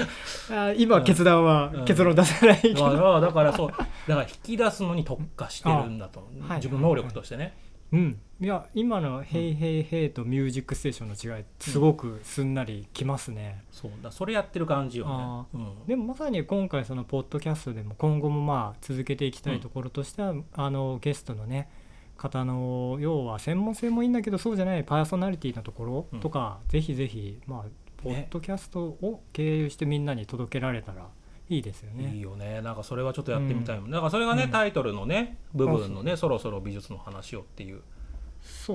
[0.50, 1.86] あ今決断はうん。
[1.86, 3.68] 結論出せないけだどからだからそう。
[3.70, 6.28] だから引き出すのに特化してるんだと。
[6.48, 6.58] はい。
[6.58, 7.56] 自分の能力としてね、
[7.94, 8.20] うん。
[8.42, 15.88] いや今の「ヘイヘイヘイ」と「ミュージックステーション」の違いすごくすんなりきますね、そうだそれやってる感じよあね、うん。
[15.88, 21.70] でもまさに今回そのポッドキャストでも今後もまあ続けていきたいところとしては、あのゲストのね
[22.18, 27.64] 方の要は専門性もいいんだけどそうじゃないパーソナリティなところとか、ぜひぜひまあ
[28.04, 31.08] ポッドキャストを経由してみんなに届けられたら
[31.50, 32.14] いいですよね。
[32.16, 32.62] いいよね。
[32.62, 34.50] なんかそれはちょっとやってみたいもん、だからそれがね、うん。
[34.52, 37.82] タイトルのね部分のねそろそろ美術の話をっていう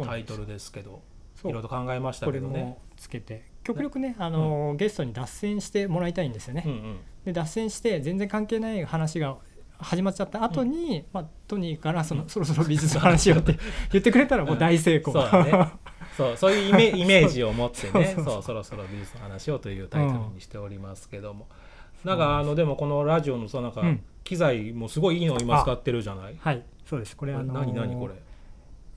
[0.04, 1.02] タイトルですけど
[1.40, 2.60] そいうろいろと考えましたけどね。
[2.60, 3.44] もつけて。
[3.64, 6.64] 極力ねあの、ゲストに脱線してもらいたいんですよね。
[6.66, 6.98] うんうん。
[7.24, 9.36] で脱線して全然関係ない話が
[9.78, 13.58] 始まっちゃった後に、まあトニーからその、そろそろ美術の話をって
[13.92, 15.12] 言ってくれたらもう大成功。
[15.12, 15.72] そうだね。
[16.16, 18.14] そうそういうイメイメージを持ってね。
[18.16, 21.46] そうそろそろ美術の話をというタイトルにしておりますけども、
[22.04, 24.02] なんかあのでもこのラジオのさなんかうん。
[24.24, 26.62] 機材もすごいいいのを今使ってるじゃない、はい。
[26.84, 27.16] そうです。
[27.16, 28.14] これあのー何何これ？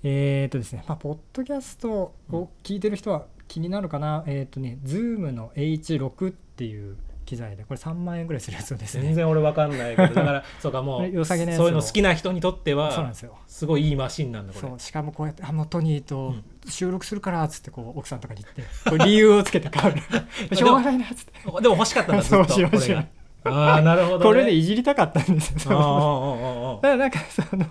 [0.04, 6.96] えーっとですねまあポッドキャストを聞いてる人は気になるかな、えーっとね Zoom の H6 ってっていう
[7.32, 7.64] 機材で。
[7.64, 9.04] これ3万円ぐらいするやつをですね。
[9.04, 13.38] 全然俺わかんないけどだから そうかもこれ良さげそういうの好きな人にとってそうなんはですよ。
[13.48, 14.68] すごいいいマシンなんだこれ。
[14.68, 16.44] そうしかもこうやって「あもうトニーとうん。
[16.68, 19.96] 収録するから」っつってこう奥さんとかに言って理由をつけて買う
[20.56, 21.32] しょうがないなっつって。
[21.62, 23.06] でも欲しかったんだずっとそうこれが。
[23.44, 27.66] ああなるほど、ね、これでいじりたかったんですよだからなんかその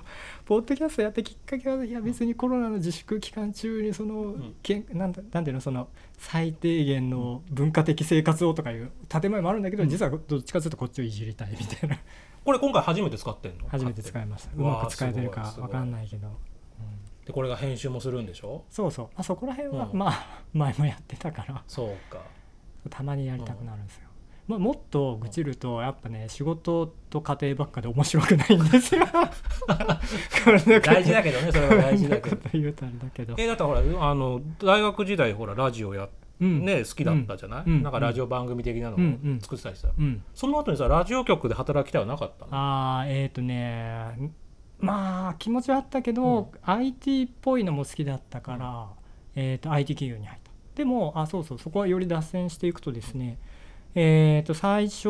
[0.50, 4.34] ポッドキャストやったきっかけはいや別にコロナの自粛期間中にその、ん。
[4.40, 5.86] こけんなんだなんていうのその
[6.18, 9.88] 最低限の文化的生活をとかいう建前もあるんだけど、うん。
[9.88, 11.96] 実はどっちかというとこっちをいじりたいみたいな。
[12.52, 13.68] れ今回初めて使ってんの？
[13.68, 16.34] 初めて使いましたうまく使えてるかすごいわかんないけど、うん。
[17.24, 18.64] でこれが編集もするんでしょ？
[18.70, 19.08] そうそう。
[19.14, 19.96] あそこら辺は、うん。
[19.96, 21.62] まあ前もやってたから。
[21.68, 22.22] そうか。
[22.90, 24.08] たまにやりたくなるんですよ、
[24.50, 29.06] まあ、もっと愚痴るとやっぱね仕事と家庭ばっかで面白くないんですよ。
[30.82, 32.36] 大事だけどね それは大事だけど。
[32.52, 33.34] 言うとあれだけど。
[33.38, 36.08] えだってほらあの大学時代ほらラジオや
[36.40, 36.64] うん。
[36.64, 37.82] ね好きだったじゃない、うん。
[37.84, 39.20] なんかラジオ番組的なのうん。
[39.24, 39.40] うをん。
[39.40, 40.20] 作ってたりさ、うん。
[40.34, 42.48] その後にさラジオ局で働きたいはなかったの？
[42.50, 44.32] あーえっ、とね
[44.80, 48.88] まあ気持ちはあったけど、IT っぽいのも好きだったから、
[49.36, 50.50] えー、と IT 企業に入った。
[50.74, 53.38] でもあそうそうそこはより脱線していくとですね
[53.94, 55.08] えっ、と最初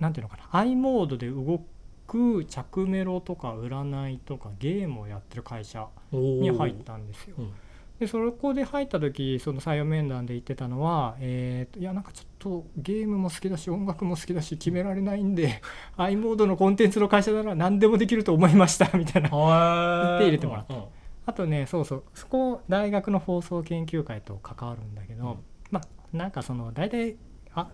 [0.00, 1.60] なんていうのかな i モードで動
[2.06, 7.36] く着メロとか占いとかゲームをやってる会社に入ったんですよ。
[7.38, 7.52] うん。
[7.98, 15.62] でそこで入った時その採用面談で言ってたのは、えーといやなんかちょっとゲームも好きだし音楽も好きだし決められないんで
[15.96, 20.74] i モードのコンテンツの会社なら何でもできると思いましたみたいなは手入れてもらった。
[20.74, 20.86] うんうん。
[21.26, 25.36] あとねそうそうそこ大学の放送研究会と関わるんだけど、うん。
[25.70, 27.16] まあなんかその大体
[27.54, 27.68] あ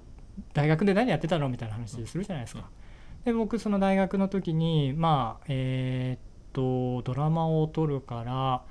[0.53, 2.68] 大学で何やってたのみたいな話するじゃないですか。
[3.24, 6.20] で僕その大学の時にまあえーっ
[6.53, 8.62] とドラマを撮るから、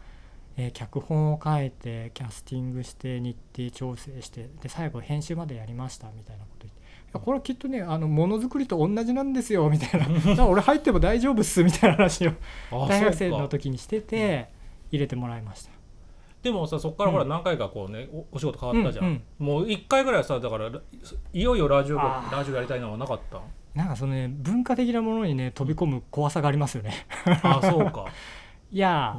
[0.57, 6.79] えー脚本を書いてキャスティングして日程調整してで最後編集までやりましたみたいなこと言って。
[6.79, 10.07] いやこれはきっとねあのものづくりと同じなんですよみたいな。
[10.13, 12.31] だから俺入っても大丈夫っすみたいな話を
[12.71, 14.49] あ大学生の時にしてて
[14.91, 15.71] 入れてもらいました
[16.43, 17.29] でもさそこからほらうん。
[17.29, 19.45] 何回かこうねおお仕事変わったじゃん、うんうん。
[19.45, 20.67] もう1回ぐらいさだから
[21.33, 23.39] いよいよラジオラジオやりたいのはなかった？
[23.75, 27.05] なんかそのね文化的なものにね飛び込む怖さがありますよね。
[27.43, 28.05] あそうか、
[28.71, 29.15] いや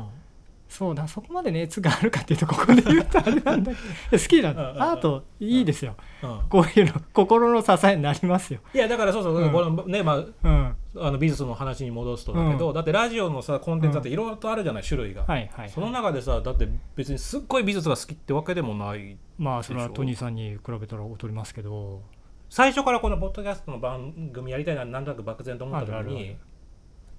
[0.70, 4.82] そうだそこまで熱があるかっていうとここで言うとあれなんだけど好きだうんうんうん。
[4.82, 5.96] アートいいですよ。
[6.22, 6.40] うん。
[6.48, 8.60] こういうの心の支えになりますよ。
[8.72, 9.50] いやだからそうそう、うん。
[9.52, 10.76] このねまあうん。
[10.96, 12.74] あの美術の話に戻すとだけど、うん。
[12.74, 22.00] だってラジオのさコンテンツだっていろいろとあるじゃない種類が、はいはいその中でさだって別にすっごい美術が好きってわけでもないまあそれはトニーさんに比べたら劣りますけど。
[22.48, 26.36] 最初からこのポッドキャストの番組やりたいななんとなく漠然と思った時に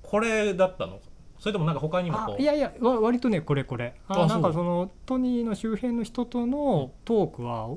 [0.01, 0.99] これだったの？
[1.41, 2.35] それともなんか他にもこう？
[2.35, 3.95] あいやいやわ割とねこれこれ。
[4.07, 7.71] ああなんかそのトニーの周辺の人とのトークは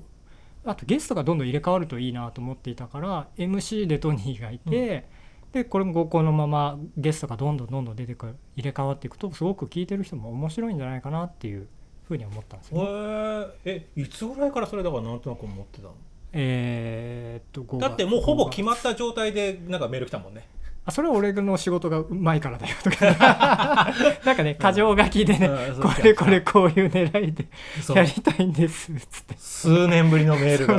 [0.67, 5.09] あとゲストがどんどん入れ替わるといいなと思っていたから MC でトニーがいて、
[5.53, 11.67] でこれもこのままゲストがどんどんどんどん出てくる入れ替わっていくとすごく聞いてる人も面白いんじゃないかなっていう
[12.07, 12.85] ふうに思ったんですよ、ね。
[12.85, 13.51] へー。
[13.65, 15.95] えいつぐらいからそれだからなんとなく思ってたの？
[16.33, 20.49] えーっと5だってもうほぼ決ままった状態でなんかメール来たもんね
[20.87, 23.07] あそれは俺の仕事がうまいからだよとか。
[24.25, 27.47] なんかね箇条書きでね、うんこれこれこういう狙いで
[27.95, 29.35] やりたいんですっつって。
[29.39, 30.79] 数年ぶりのメールが。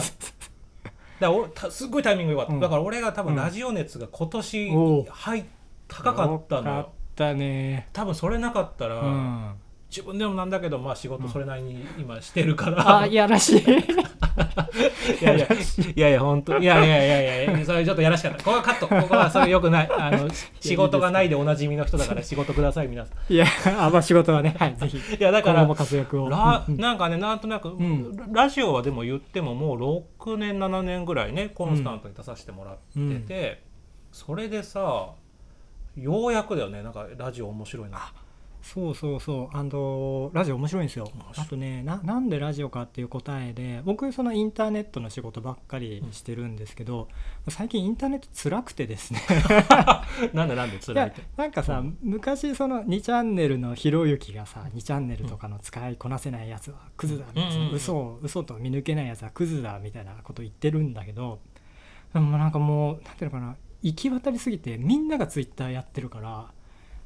[1.19, 2.59] だおたすっごいタイミング良かった、うん。
[2.59, 3.37] だから俺が多分うん。
[3.37, 5.05] ラジオ熱が今年おう。
[5.09, 5.43] 入っ
[5.87, 6.77] 高かったのよ。
[6.77, 7.87] よかったね。
[7.93, 9.51] 多分それなかったら、うん
[9.95, 13.63] 自分でもなんだけどまあ仕事それなりに今してるから、あいやらしい。
[13.63, 17.09] いやいやいやいや本当いやいやい
[17.47, 18.39] やいやそれちょっとやらしかった。
[18.39, 18.87] ここはカット。
[18.89, 19.89] ここはそれよくない。
[19.97, 20.27] あの
[20.59, 23.33] 仕事がないでおなじみの人だから仕事ください皆さん。
[23.33, 23.45] いや
[23.79, 24.97] あまあ仕事はねはいぜひ。
[24.97, 26.27] いやだから今後も活躍を。
[26.27, 26.73] ラうん。
[26.73, 28.33] うんなんかねなんとなく、ん。
[28.33, 33.63] ラジオはでも言ってももう6年7年ぐらいねコンスタントに出させてもらってて、
[34.11, 35.11] それでさ
[35.95, 36.83] ようやくだよね。
[36.83, 38.11] なんかラジオ面白いな
[38.65, 39.55] そうそうそう。
[39.55, 41.07] あのラジオ面白いんですよ。
[41.37, 47.07] あとねななんでラジオかっていう答えで僕そのインターネットの仕事ばっかりしてるんですけど、
[47.47, 49.21] 最近インターネット辛くてですね。
[50.33, 51.21] なんでなんで辛いって？
[51.37, 51.97] なんかさ、うん。
[52.01, 57.61] 昔その2チャンネルのひろゆきがさ2チャンネルとかの使いこなせないやつはクズだみたいな、うん。
[57.61, 57.67] うん。
[57.69, 57.75] うん。
[57.75, 61.39] 嘘を嘘と見抜けないやつはクズだみたいなこと言ってるんだけど
[62.13, 66.51] でもなんかもうなんていうのかな行き渡りすぎてみんながツイッターやってるから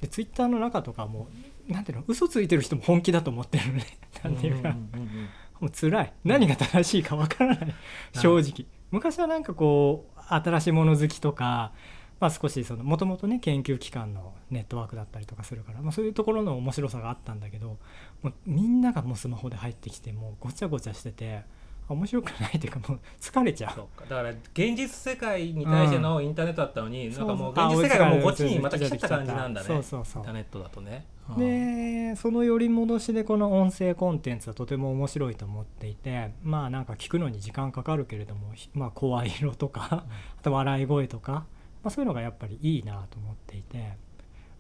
[0.02, 1.28] でツイッターの中とかも
[1.68, 3.86] なんていうの嘘ついてる人も本気だと思ってるのね。
[4.24, 4.72] なんていうか、ん。
[4.74, 6.14] んうんうんもう辛い。
[6.24, 7.76] 何が正しいかわからない。
[8.14, 8.66] 正直。
[8.92, 11.74] 昔はなんかこう新しいもの好きとか、
[12.20, 17.78] まあ、少しそのもともとね研究機関のネットワークだったりとかするから、まあ、そういうところの面白さがあったんだけど
[18.22, 21.44] もうみんながもうスマホで入ってきてもうごちゃごちゃしてて
[21.90, 23.74] 面白くないっていうかもう疲れちゃう。
[23.76, 24.06] そうか。
[24.08, 27.12] だから現実世界に対してのインターネットだったのに、ん。
[27.12, 29.68] なんかもう現実世界がもうこっちにまた来ちゃった感じなんだね。
[29.68, 40.06] そうそうそうインターネットだとね、うんでその寄り戻しでこの音声コンテンツはとても面白いと思っていてまあなんか聞くのに時間かかるけれども、ひまあ、声色とか
[40.40, 41.46] あと笑い声とか、ま
[41.84, 43.78] あ、そういうのがやっぱりいいなと思っていて、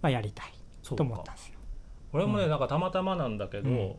[0.01, 1.55] まあ、やりたいと思ったんですよ。
[2.13, 3.95] 俺もね、うんなんかたまたまなんだけど、うん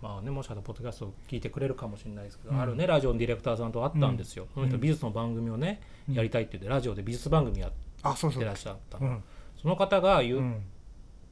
[0.00, 2.60] まあねもしかしたらポッドキャストを聞いてくれるかもしれないですけど、うん。
[2.60, 6.14] あるねラジオのディレクターさんと会ったんですよ、その人うん美術の番組をね、うん。
[6.14, 7.76] やりたいって言ってラジオで美術番組やって
[8.44, 8.98] らっしゃった。
[9.60, 10.62] その方が言う、うん。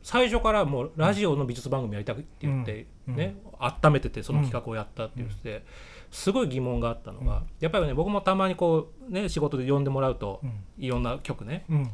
[0.03, 3.17] 最初からもうラジオの美術番組やりたいって言って、うん。
[3.17, 5.65] ね温めててその企画をやったって言ってて、
[6.11, 7.43] すごい疑問があったのが、うん。
[7.61, 10.61] やっぱりね僕もたまにこうね仕事で呼んでもらうと、うん。
[10.79, 11.91] いろんな曲ねうん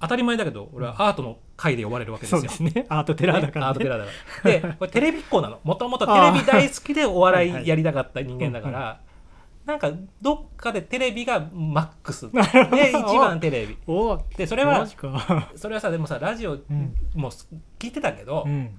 [0.00, 2.40] 当たり前だけど俺はアートの会で呼ばれるわけですよ。
[2.40, 2.86] そうですね。
[2.88, 3.60] アートテラーだから、ね。
[3.60, 4.10] ねアートテラーだか
[4.44, 4.50] ら。
[4.50, 5.60] で、これテレビっ子なの。
[5.64, 9.00] もともとテレビ大好きでお笑いやりたかった人間だから、
[9.64, 12.30] なんかどっかでテレビがマックス。
[12.30, 13.76] で、一番テレビ。
[14.36, 16.94] で、それはそれはさ、でもさ、ラジオうん。
[17.14, 17.30] も
[17.78, 18.78] 聞いてたけどう、ん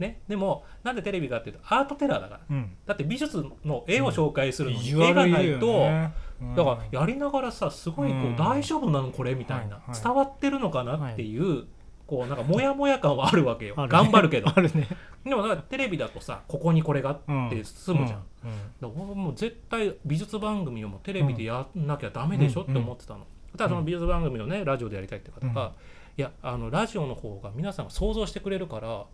[0.00, 2.40] ね、でも、なんでテレビかっていうと、アートテラーだから。
[2.50, 6.12] うん、だって美術の絵を紹介するのに絵がルないと、ね
[6.56, 8.36] だからやりながらさすごいこう、うん。
[8.36, 10.02] 大丈夫なのこれみたいな、はいはい。
[10.02, 11.66] 伝わってるのかなっていう、
[12.06, 14.50] こうなんかモヤモヤ感はあるわけよ、頑張るけど。
[14.74, 14.88] ね。
[15.22, 18.50] でもだからテレビだとさここにこれがあって済むじゃん、うん。
[18.50, 25.72] うんだから俺もう絶対美術番組をもうテレビでやんなきゃダメでしょって思ってたの、ただその美術番組をねラジオでやりたいって方が、うん
[26.16, 29.06] いやあのラジオの方が皆さんが想像してくれるから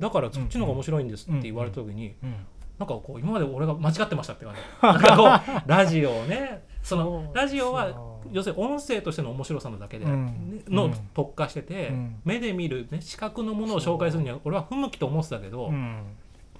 [0.00, 2.34] だからそっちの方が面白いんですって言われた時に、うん。
[2.78, 4.60] なんかこう今まで俺が間違ってましたって感じ。
[5.66, 10.64] ラジオをねそのラジオは要するに音声としての面白さのだけで、うん。
[10.68, 10.94] のうん。
[11.14, 12.20] 特化してて、うん。
[12.24, 16.02] 目で見る、ね、視覚のものを紹介するには俺は不向きと思ってたけど、うん。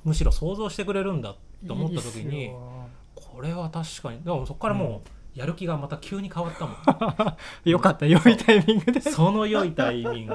[0.05, 1.35] むしろ想像してくれるんだ
[1.67, 2.51] と思った時に
[3.15, 4.21] これは確かに。
[4.25, 6.77] だからそこからもうやる気がまた急に変わったもん、
[7.71, 9.01] よかった良いタイミングで。
[9.01, 10.35] その良いタイミング。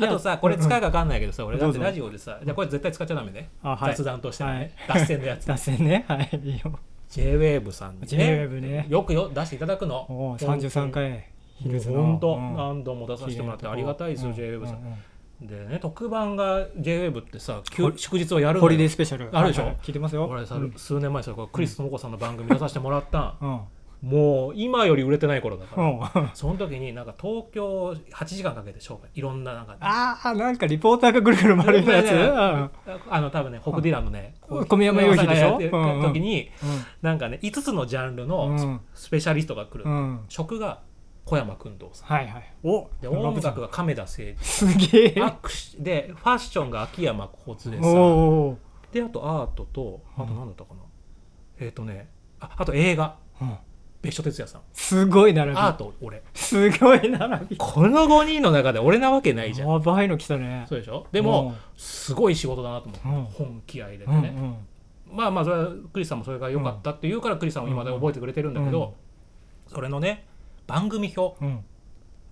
[0.00, 3.96] あとさこれ使うか分かんないけどさ、俺だってラジオでさじゃあこれ絶対使っちゃダメね、あはい。
[3.96, 5.00] 雑談としてのね、はい。
[5.00, 5.46] 脱線のやつ。
[5.46, 6.04] 脱線ね。
[6.08, 6.78] はいいいよ。
[7.10, 8.86] JWAVE さんに JWAVE ね。
[8.88, 10.06] よくよ出していただくの。
[10.08, 12.02] おお33回ヒルズの。
[12.02, 12.56] 本当、うん。
[12.56, 14.36] 何度も出させてもらってありがたいですよ、うん。
[14.36, 14.86] JWAVE さん、うん。
[14.86, 14.94] うん
[15.40, 19.28] でね特番が JWAVE ってさ休祝日をやるのホリデーよスペシャル。
[19.32, 19.62] あるでしょ？
[19.62, 19.80] はいはい。
[19.82, 20.26] 聞いてますよ。
[20.26, 20.72] 俺さ、うん。
[20.76, 23.36] 数年前さクリス智子さんの番組出させてもらったん。
[23.40, 23.60] うん。
[24.02, 26.30] もう今より売れてない頃だから、うん。
[26.34, 32.30] その時になんか東京8時間かけて紹介いろんななんかああなんかリポーターがぐるぐる回るやつ、ね
[33.08, 35.58] あの多分ねホクディランのね小宮山雄飛でしょ？
[36.02, 36.84] 時にうん。
[37.00, 38.80] なんかね5つのジャンルのうん。
[38.94, 40.20] スペシャリストが来る、うん。
[40.28, 40.80] 職が
[41.24, 42.08] 小山君堂さん。
[42.08, 42.54] はいはい。
[42.62, 45.22] おで音楽が亀田誠司すげえ。
[45.22, 48.58] アクシでファッションが秋山浩でおさお
[48.92, 50.80] であとアートとあと何だったかな、
[51.58, 52.08] えっ、とね
[52.40, 53.16] ああと映画。
[53.40, 53.56] ー、うん。
[54.02, 54.60] 別所哲也さん。
[54.74, 55.56] すごい並び。
[55.56, 56.22] アート俺。
[56.34, 57.56] すごい並び。
[57.56, 59.70] この5人の中で俺なわけないじゃん。
[59.70, 60.66] やばいの来たね。
[60.68, 61.06] そうでしょ？
[61.10, 63.24] でもすごい仕事だなと思って、うん。
[63.46, 64.22] 本気合い入れてうん。
[64.22, 64.58] ね、
[65.10, 68.94] まあまあそれはクリスさんもそれが良かったって言うからクリスさんも今で覚えてくれてるんだけど、
[69.68, 70.26] それのね
[70.66, 71.36] 番組表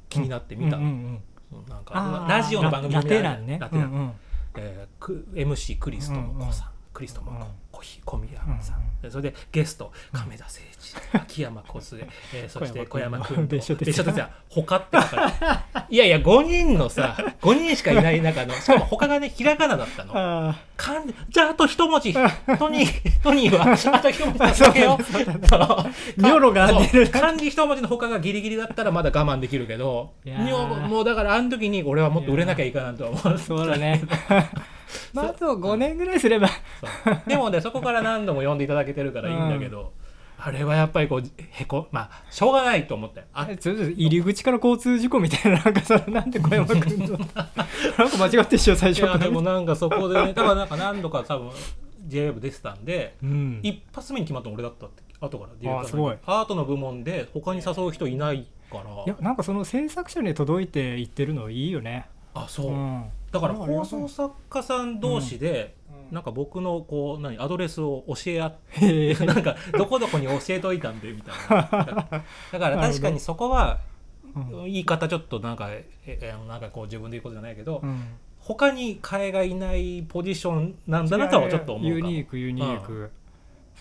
[0.08, 0.76] 気になって見た。
[0.78, 1.20] なん
[1.68, 3.36] あかーラジオの番組ラみたいなラ
[3.68, 4.14] テランね。
[4.54, 7.38] えーく MC クリス智子さん、クリス智子うん。
[7.72, 15.26] 小ひ小宮さん、うんでそれでゲスト亀田誠司、秋山小菅、えー そして小小山山君別所哲也他って書か
[15.74, 20.12] れて いやいや5人のさ 5人しかいない中のしかも他がねひらがなだったの。
[20.14, 22.12] あ漢字じゃああと一文字。
[22.12, 22.20] ト
[22.68, 24.98] ニートニーはあと一文字だけよ。
[26.16, 27.08] ニョロが出る。
[27.08, 30.12] 漢字一文字の他がギリギリだったらまだ我慢できるけど
[30.88, 33.22] もうだからあの時に俺はもっと売れなきゃいいかなとは思う。
[33.34, 34.00] ーそうだね
[35.12, 36.48] まああと5年ぐらいすれば。
[37.26, 39.92] でもねそこから何度も呼んでいただけてるからいいんだけど、
[40.38, 43.24] あれはやっぱりこうへこまあしょうがないと思って。
[43.32, 49.12] あ入り口から交通事故みたいななんかそれなんで小山君と なんか間違ってっしょ最い初から。
[49.14, 51.50] やでもなんかそこでねだからなんか何度か多分
[52.08, 53.60] JWEB 出てたんで、うん。
[53.62, 59.04] 一発目に決まったの俺だったって後からディレクターアートの部門で他に誘う人いないから。
[59.06, 63.04] いやなんかその制作者に届いていってるのいいよねあそう、うん。
[63.30, 65.74] だから放送作家さん同士で、
[66.10, 66.14] うん。
[66.14, 71.62] なんか僕のこう何アドレスを教え合って なんかどこどこに教えといたんでみたいな。
[71.62, 73.78] だから 確かにそこは
[74.34, 74.64] うん。
[74.64, 78.02] 言い方ちょっとなんかええなんかこう自分で言うことじゃないけど、うん。
[78.38, 81.94] 他に替えがいないポジションなんだなとはちょっと思うかも。
[81.94, 83.10] ユニークユニーク、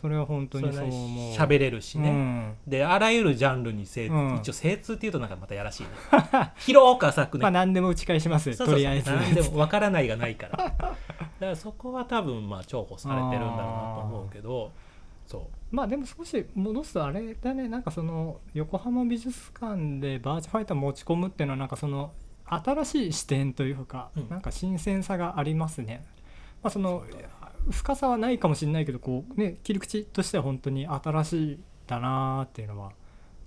[0.01, 1.35] それは本当にそう思う。
[1.35, 2.53] 喋れるしね、うん。
[2.65, 4.35] であらゆるジャンルに精通、うん。
[4.37, 9.11] 一応精通っていうとなんかまたやらしいな 広く浅くね、まあ何でも打ち返しますとりあえず。
[9.11, 10.57] 何でも分からないがないから。
[10.73, 10.95] だか
[11.39, 13.57] らそこは多分まあ重宝されてるんだろうな
[13.95, 14.71] と思うけど。
[15.27, 17.69] そまあでも少し戻すとあれだね。
[17.69, 22.11] なんかその横浜美術館でバーチファイター持ち込むっていうのはなんかその
[22.45, 24.29] 新しい視点というか、うん。
[24.29, 26.03] なんか新鮮さがありますね。
[26.61, 27.03] まあ、その
[27.69, 32.91] 深さはないかもしれないけどこう、ね、切り口としては本当に新しいだなーっていうのは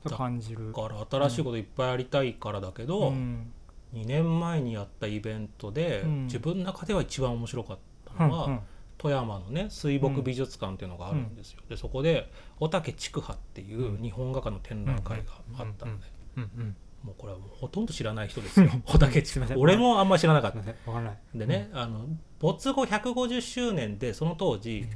[0.04, 0.72] 感じるう。
[0.72, 0.88] だか
[1.18, 3.52] ら新しいこといっぱいやりたいからだけど、うん。
[3.94, 6.24] 2年前にやったイベントで、うん。
[6.26, 7.78] 自分の中では一番面白かっ
[8.16, 8.60] たのは、うんうん。
[8.98, 15.24] 富山のね水墨美術館っていうのがあるんですよ、でそこで御嶽筑波っていう日本画家の展覧会が
[15.58, 16.06] あったので、
[16.36, 18.70] うんうんもうこれはもうほとんど知らない人ですよ。
[18.86, 19.56] 御嶽筑すいません。
[19.56, 20.62] 波俺もあんまり知らなかった。
[20.62, 20.94] すいません。
[20.94, 21.38] わからない。
[21.38, 22.06] でね、あの
[22.40, 24.86] 没後150周年でその当時、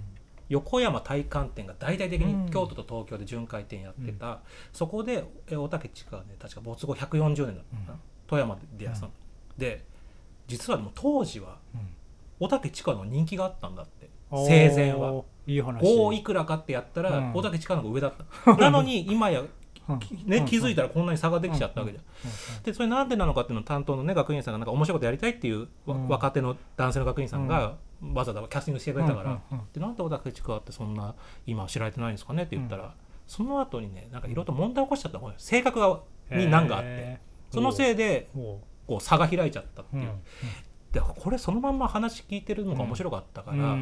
[0.48, 4.40] 横山大観展が大々的うんに京都と東京で巡回展やってた、
[4.72, 7.76] そこでえ御嶽筑波はね確か没後140年だった。
[7.76, 8.00] かな、うん。
[8.26, 9.12] 富山でやってたの、
[9.58, 9.84] で
[10.46, 11.58] 実はでも当時は
[12.40, 14.06] 御嶽筑波の人気があったんだって。
[14.06, 14.08] うん
[14.46, 15.22] 生前は。
[15.46, 15.82] いい話。
[15.82, 17.32] 5いくらかってやったらうん。
[17.32, 18.12] 御嶽筑波の方が上だっ
[18.44, 19.48] た、 なのに今や、うん
[20.24, 22.62] ね、気づいたらこんなに差ができちゃったわけじゃん、うん。
[22.62, 23.08] でそれなん。
[23.08, 24.54] でなのかっていうのを担当のね学院さん。
[24.54, 24.66] がなん。
[24.66, 27.76] か面白いことやりたいっていう若手の男性の学院さんが
[28.14, 29.40] わざわざキャスティングしてくれたから、
[29.72, 31.14] でなんで小田ちくわってそんな
[31.46, 32.94] 今知られてないんですかねって言ったら、
[33.26, 37.20] その後にねなんかいろいろと問題を起こしちゃったの性格がに難があって、へ
[37.50, 38.62] そのせいでこ
[38.98, 40.10] う差が開いちゃったってーいう。
[40.10, 40.14] う、
[40.92, 43.76] でこれそのまんま話聞いてるのが面白かったから、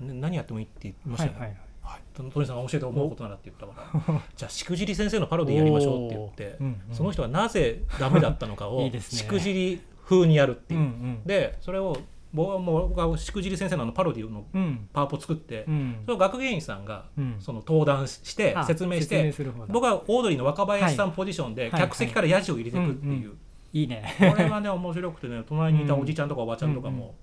[0.00, 1.58] 何やってもいいって言いましたよね。
[1.84, 2.00] はい。
[2.16, 6.94] ーさんが教えて思うことならって言ったから じゃあしくじり先生のパロディやりましょうって言って、うんうん。
[6.94, 9.00] その人はなぜダメだったのかを ね。
[9.00, 11.96] しくじり風にやるっていう、うんうんでそれを
[12.32, 14.88] 僕はもう僕がしくじり先生のあのパロディのうん。
[14.92, 15.96] パワポ作って、うん。
[16.04, 17.36] それを学芸員さんがうん。
[17.38, 19.32] その登壇してあ説明して、
[19.68, 21.80] 僕はオードリーの若林さんポジションではい。
[21.80, 23.32] 客席からヤジを入れていくっていう、はいは
[23.72, 23.80] い。
[23.80, 24.16] いいね。
[24.18, 27.14] これがね面白くてね隣にいたおじちゃんとかおばちゃんとかも、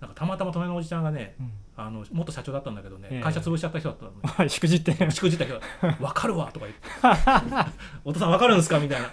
[0.00, 1.52] なんかたまたま隣のおじちゃんがねうん。
[1.76, 3.20] あの元社長だったんだけどね、ええ。
[3.22, 4.16] 会社潰しちゃった人だったのね。
[4.24, 5.46] はいしくじってねしくじった。
[5.46, 5.60] けど
[6.00, 7.70] 「分かるわ」とか言って
[8.04, 9.08] 「お父さん分かるんですか?」みたいな。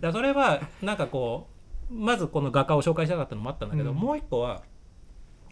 [0.00, 1.48] だそれはなんかこ
[1.90, 3.96] うまずこの画家を紹介したかったのもあったんだけど、うん。
[3.96, 4.62] もう一個は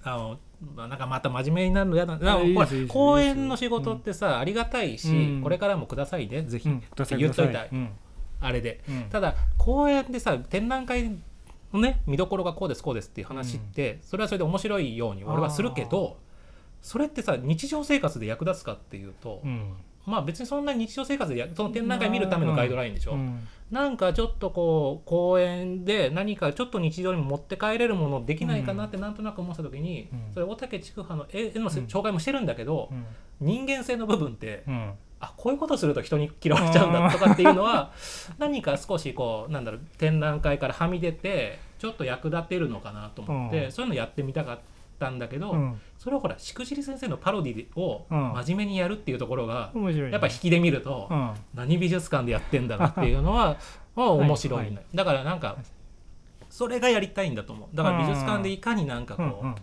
[0.03, 0.39] あの
[0.75, 2.33] まあなんかまた真面目になるの嫌だな。
[2.35, 2.43] ほ
[2.89, 5.43] 公演の仕事ってさ、ありがたいし、うん。
[5.43, 6.79] これからもくださいねぜひ、うん。
[6.79, 7.91] って言っといたい、うん。
[8.41, 8.83] あれで。
[8.89, 9.03] うん。
[9.11, 11.17] ただ公演でさ展覧会
[11.77, 16.19] のね見どころがこうですこうですっていう話って、それはそれで面白いように俺はするけど
[16.83, 19.75] それってさ日常生活で役立つかっていうと、うん。
[20.07, 23.47] まあ別にそんな日常生活でやその展覧会見るためのガイドラインでしょ、うん。
[23.73, 30.33] なんかちょっとこう公園で何かちょっと日常にも持って帰れるものできないかなってなんとなく思った時に、うん。
[30.33, 33.05] それ大竹筑波の絵絵の紹介もしてるんだけど、うん。
[33.41, 34.93] 人間性の部分って、うん。
[35.19, 37.93] あこういうことすると人に嫌われちゃうんだとかっていうのは
[38.39, 43.73] 何か少しこうなんだろう展覧会からはみ出てちょっと役立てるのかなと思って、うん。
[43.73, 44.59] そういうのやってみたかっ
[44.99, 45.81] たんだけど、うん。
[45.99, 48.33] それをほらしくじり先生のパロディをうん。
[48.35, 50.13] 真面目にやるっていうところが、面白いね。
[50.13, 51.33] やっぱ引きで見ると、うん。
[51.55, 53.57] 何美術館でやってんだろうっていうのは
[53.95, 54.75] まあ面白いね、はい。
[54.77, 55.57] はいだからなんか
[56.51, 57.77] それがやりたいんだと思う。
[57.77, 59.55] だから美術館でいかになんかこう、うんうん。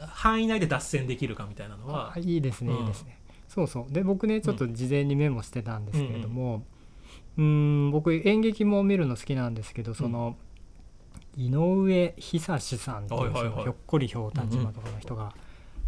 [0.00, 2.80] 範囲内で脱線できるかみたいなのはあいいですね、うん。
[2.80, 3.18] いいですね。
[3.48, 3.92] そうそう。
[3.92, 6.64] で僕ねちょっと事前にメモしてたんですけれども
[7.36, 7.88] うん。
[7.88, 7.90] ん。
[7.92, 10.36] 僕演劇も見るの好きなんですけどその、
[11.36, 15.32] 井上久志さんっていうひょっこりひょうたん島とかの人が、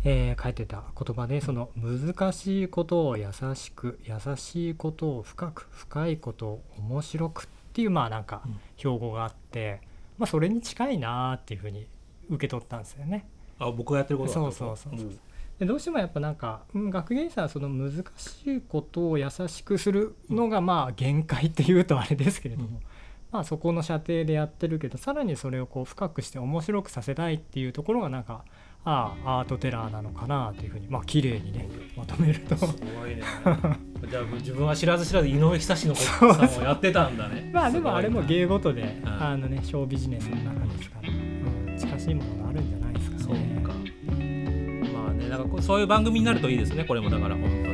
[0.05, 8.59] えー書いてた言葉でその難しいことを優しく優しいことを深く深いことを面白くっていうまあなんかうん。
[8.77, 9.81] 標語があって、
[10.19, 11.87] まあ、それに近いなっていうふうに
[12.29, 13.27] 受け取ったんですよね。
[13.59, 15.19] あ僕がやってることだそうそうそうそうん。
[15.59, 22.81] でどうしてもやっぱなんかうん学芸員さんはその難しいことを優しくするのがまあ限界っていうとあれですけれども、うん
[23.35, 28.45] まあそこの射程でやってるけどさらにそれをこう深くして面白くさせたいっていうところがなんか
[28.85, 32.57] ああアートテラーなのかなというふうにまあ綺麗にねまとめると。
[32.57, 33.25] すごいね。
[34.09, 37.51] じゃあ自分は知らず知らず井上久志のことさんをやってたんだね。
[37.53, 39.09] まあでもあれもすごい芸事で、うん。
[39.09, 43.61] あのねショービジネスの中ですから、うん、近しいものがあるんじゃないですかそうね。
[43.65, 43.73] か。
[44.93, 47.74] まあねなんかこうそういう番組になるといいですねこれもだから本当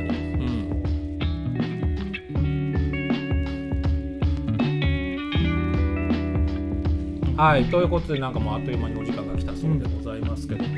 [7.41, 7.65] はい。
[7.71, 10.69] ということでなんかもうあっという間にお時間が来たそうでございますけども、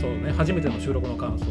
[0.00, 0.30] そうね。
[0.30, 1.46] 初めての収録の感想。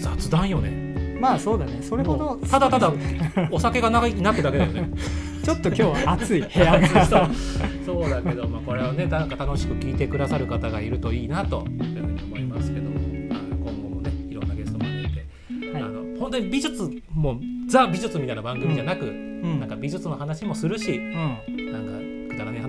[0.00, 1.16] 雑談よね。
[1.20, 1.80] まあそうだね。
[1.80, 2.92] それほどただただ
[3.52, 4.90] お酒が長いなってだけだよね。
[5.44, 7.06] ちょっな今日は暑い部屋が。
[7.06, 7.30] そう
[7.86, 8.10] そう。
[8.10, 12.90] だけど、まあ、これをねなんか楽しく聞いてくださる方がいるといいなというふうに思いますけど。
[12.90, 12.98] も、
[13.28, 15.82] まあ今後もねいろんなゲスト招いて、はい。
[15.84, 17.38] あの本当に美術も
[17.68, 19.60] ザ美術みたいな番組じゃなく、うん。
[19.60, 21.72] なんか美術の話もするしうん。
[21.72, 22.01] なんか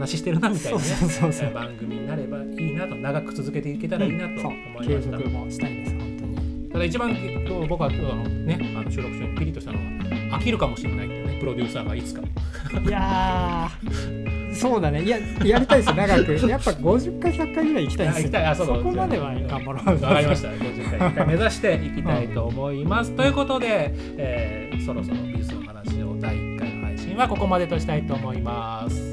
[0.03, 0.83] 話してるなみたいなね。
[0.83, 5.17] そうそうそう番組になればいいなと長く続けていけたらいいなと思い継ました。
[5.17, 6.69] 続もしたいです本当に。
[6.69, 12.21] ただ一番今日僕は今日あの、ね、あの収録中にピリッとしたのは飽きるかもしれないんだよねプロデューサーがいつか。
[12.21, 15.03] いやーそうだね。
[15.03, 16.33] いややりたいですよ長く。
[16.47, 18.23] やっぱ50回100回ぐらい行きたいですよ。
[18.23, 18.45] 行きたい。
[18.45, 20.49] あそうそこまでは頑張ろうわかりました。
[20.49, 29.12] 50回1回目指していきたいと思います、ということで、えーそろそろ美術の話を第1回の配信はここまでとしたいと思います